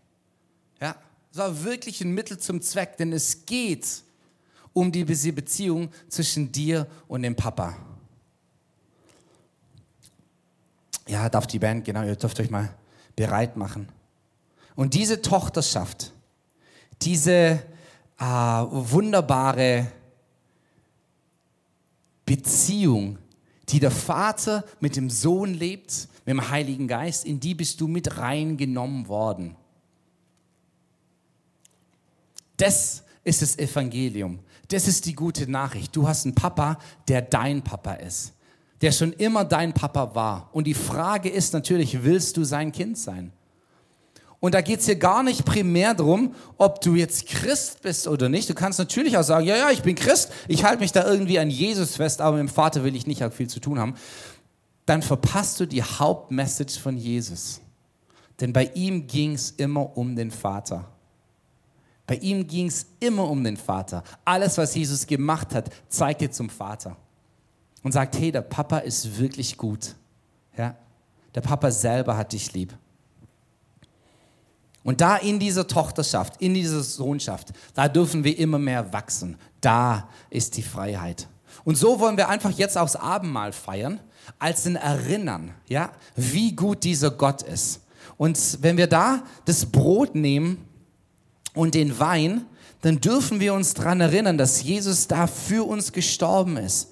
Ja, 0.80 0.96
es 1.32 1.38
war 1.38 1.64
wirklich 1.64 2.02
ein 2.02 2.12
Mittel 2.12 2.38
zum 2.38 2.62
Zweck, 2.62 2.98
denn 2.98 3.12
es 3.12 3.46
geht 3.46 3.88
um 4.74 4.92
die 4.92 5.04
Beziehung 5.04 5.90
zwischen 6.08 6.52
dir 6.52 6.88
und 7.08 7.24
dem 7.24 7.36
Papa. 7.36 7.76
Ja, 11.08 11.30
darf 11.30 11.48
die 11.48 11.60
Band, 11.60 11.86
genau, 11.86 12.04
ihr 12.04 12.16
dürft 12.16 12.40
euch 12.40 12.50
mal 12.50 12.74
bereit 13.16 13.58
machen. 13.58 13.90
Und 14.76 14.94
diese 14.94 15.22
Tochterschaft, 15.22 16.14
diese 17.02 17.62
äh, 18.20 18.24
wunderbare 18.24 19.92
Beziehung, 22.26 23.18
die 23.70 23.80
der 23.80 23.92
Vater 23.92 24.64
mit 24.80 24.96
dem 24.96 25.10
Sohn 25.10 25.54
lebt, 25.54 26.08
mit 26.26 26.36
dem 26.36 26.50
Heiligen 26.50 26.88
Geist, 26.88 27.26
in 27.26 27.40
die 27.40 27.54
bist 27.54 27.82
du 27.82 27.88
mit 27.88 28.18
reingenommen 28.18 29.08
worden. 29.08 29.56
Das 32.58 33.04
ist 33.24 33.42
das 33.42 33.58
Evangelium. 33.58 34.40
Das 34.70 34.88
ist 34.88 35.06
die 35.06 35.14
gute 35.14 35.50
Nachricht. 35.52 35.96
Du 35.96 36.08
hast 36.08 36.26
einen 36.26 36.36
Papa, 36.36 36.80
der 37.08 37.22
dein 37.22 37.62
Papa 37.62 37.94
ist 37.96 38.34
der 38.84 38.92
schon 38.92 39.14
immer 39.14 39.46
dein 39.46 39.72
Papa 39.72 40.14
war. 40.14 40.50
Und 40.52 40.68
die 40.68 40.74
Frage 40.74 41.30
ist 41.30 41.54
natürlich, 41.54 42.04
willst 42.04 42.36
du 42.36 42.44
sein 42.44 42.74
Kind 42.74 42.98
sein? 42.98 43.32
Und 44.42 44.56
da 44.56 44.60
geht 44.60 44.82
es 44.82 44.88
hier 44.88 44.98
gar 44.98 45.24
nicht 45.24 45.46
primär 45.46 45.94
darum, 45.94 46.36
ob 46.58 46.82
du 46.82 46.96
jetzt 46.96 47.28
Christ 47.28 47.82
bist 47.82 48.10
oder 48.10 48.28
nicht. 48.28 48.50
Du 48.50 48.54
kannst 48.54 48.80
natürlich 48.80 49.18
auch 49.18 49.24
sagen, 49.24 49.46
ja, 49.46 49.56
ja, 49.56 49.72
ich 49.72 49.84
bin 49.84 49.96
Christ, 49.96 50.34
ich 50.50 50.66
halte 50.66 50.82
mich 50.82 50.92
da 50.92 51.10
irgendwie 51.10 51.40
an 51.40 51.50
Jesus 51.50 51.96
fest, 51.96 52.20
aber 52.20 52.36
mit 52.36 52.50
dem 52.50 52.54
Vater 52.54 52.84
will 52.84 52.94
ich 52.94 53.08
nicht 53.08 53.24
viel 53.32 53.48
zu 53.48 53.62
tun 53.62 53.80
haben. 53.80 53.96
Dann 54.86 55.02
verpasst 55.02 55.62
du 55.62 55.66
die 55.66 55.82
Hauptmessage 55.82 56.78
von 56.78 56.98
Jesus. 56.98 57.62
Denn 58.42 58.52
bei 58.52 58.70
ihm 58.74 59.08
ging 59.08 59.32
es 59.32 59.52
immer 59.52 59.96
um 59.96 60.14
den 60.14 60.30
Vater. 60.30 60.92
Bei 62.06 62.16
ihm 62.16 62.46
ging 62.46 62.68
es 62.68 62.86
immer 63.00 63.30
um 63.30 63.46
den 63.46 63.56
Vater. 63.56 64.04
Alles, 64.26 64.58
was 64.58 64.76
Jesus 64.76 65.08
gemacht 65.08 65.56
hat, 65.56 65.70
zeigte 65.88 66.30
zum 66.30 66.50
Vater. 66.50 66.98
Und 67.84 67.92
sagt, 67.92 68.18
hey, 68.18 68.32
der 68.32 68.42
Papa 68.42 68.80
ist 68.80 69.20
wirklich 69.20 69.58
gut. 69.58 69.96
Ja? 70.58 70.76
Der 71.36 71.42
Papa 71.42 71.70
selber 71.70 72.18
hat 72.18 72.34
dich 72.34 72.54
lieb. 72.54 72.74
Und 74.84 75.00
da 75.00 75.18
in 75.18 75.40
dieser 75.40 75.68
Tochterschaft, 75.68 76.42
in 76.42 76.54
dieser 76.54 76.84
Sohnschaft, 76.84 77.54
da 77.74 77.88
dürfen 77.88 78.24
wir 78.24 78.38
immer 78.38 78.60
mehr 78.60 78.92
wachsen. 78.92 79.38
Da 79.62 80.10
ist 80.30 80.58
die 80.58 80.64
Freiheit. 80.64 81.28
Und 81.64 81.78
so 81.78 82.00
wollen 82.00 82.18
wir 82.18 82.30
einfach 82.30 82.52
jetzt 82.52 82.78
aufs 82.78 82.96
Abendmahl 82.96 83.54
feiern, 83.54 84.00
als 84.40 84.66
ein 84.66 84.76
Erinnern, 84.76 85.54
ja, 85.68 85.92
wie 86.16 86.54
gut 86.54 86.84
dieser 86.84 87.12
Gott 87.12 87.42
ist. 87.42 87.82
Und 88.18 88.60
wenn 88.62 88.78
wir 88.78 88.88
da 88.88 89.24
das 89.46 89.66
Brot 89.66 90.16
nehmen 90.16 90.66
und 91.54 91.76
den 91.76 92.00
Wein, 92.00 92.46
dann 92.82 93.00
dürfen 93.00 93.40
wir 93.40 93.54
uns 93.54 93.74
daran 93.74 94.02
erinnern, 94.02 94.38
dass 94.38 94.64
Jesus 94.64 95.08
da 95.08 95.28
für 95.28 95.66
uns 95.66 95.94
gestorben 95.94 96.58
ist, 96.58 96.90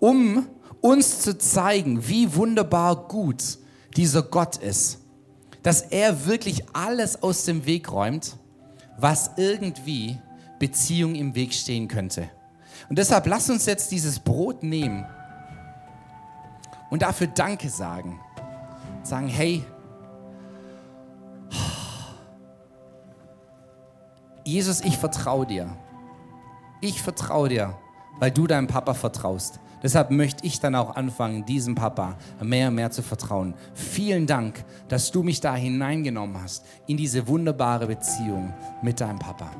um 0.00 0.46
uns 0.80 1.20
zu 1.20 1.38
zeigen, 1.38 2.08
wie 2.08 2.34
wunderbar 2.34 3.06
gut 3.08 3.58
dieser 3.96 4.22
Gott 4.22 4.56
ist 4.56 5.00
dass 5.62 5.82
er 5.82 6.26
wirklich 6.26 6.64
alles 6.72 7.22
aus 7.22 7.44
dem 7.44 7.66
Weg 7.66 7.92
räumt, 7.92 8.36
was 8.96 9.32
irgendwie 9.36 10.18
Beziehung 10.58 11.14
im 11.14 11.34
Weg 11.34 11.52
stehen 11.54 11.88
könnte. 11.88 12.30
Und 12.88 12.98
deshalb 12.98 13.26
lass 13.26 13.50
uns 13.50 13.66
jetzt 13.66 13.90
dieses 13.90 14.18
Brot 14.18 14.62
nehmen 14.62 15.06
und 16.88 17.02
dafür 17.02 17.26
Danke 17.26 17.68
sagen. 17.68 18.20
Sagen, 19.02 19.28
hey, 19.28 19.64
Jesus, 24.44 24.80
ich 24.80 24.96
vertraue 24.96 25.46
dir. 25.46 25.76
Ich 26.80 27.02
vertraue 27.02 27.50
dir, 27.50 27.78
weil 28.18 28.30
du 28.30 28.46
deinem 28.46 28.66
Papa 28.66 28.94
vertraust. 28.94 29.60
Deshalb 29.82 30.10
möchte 30.10 30.46
ich 30.46 30.60
dann 30.60 30.74
auch 30.74 30.96
anfangen, 30.96 31.44
diesem 31.44 31.74
Papa 31.74 32.16
mehr 32.42 32.68
und 32.68 32.74
mehr 32.74 32.90
zu 32.90 33.02
vertrauen. 33.02 33.54
Vielen 33.74 34.26
Dank, 34.26 34.64
dass 34.88 35.10
du 35.10 35.22
mich 35.22 35.40
da 35.40 35.54
hineingenommen 35.54 36.42
hast 36.42 36.66
in 36.86 36.96
diese 36.96 37.26
wunderbare 37.26 37.86
Beziehung 37.86 38.52
mit 38.82 39.00
deinem 39.00 39.18
Papa. 39.18 39.50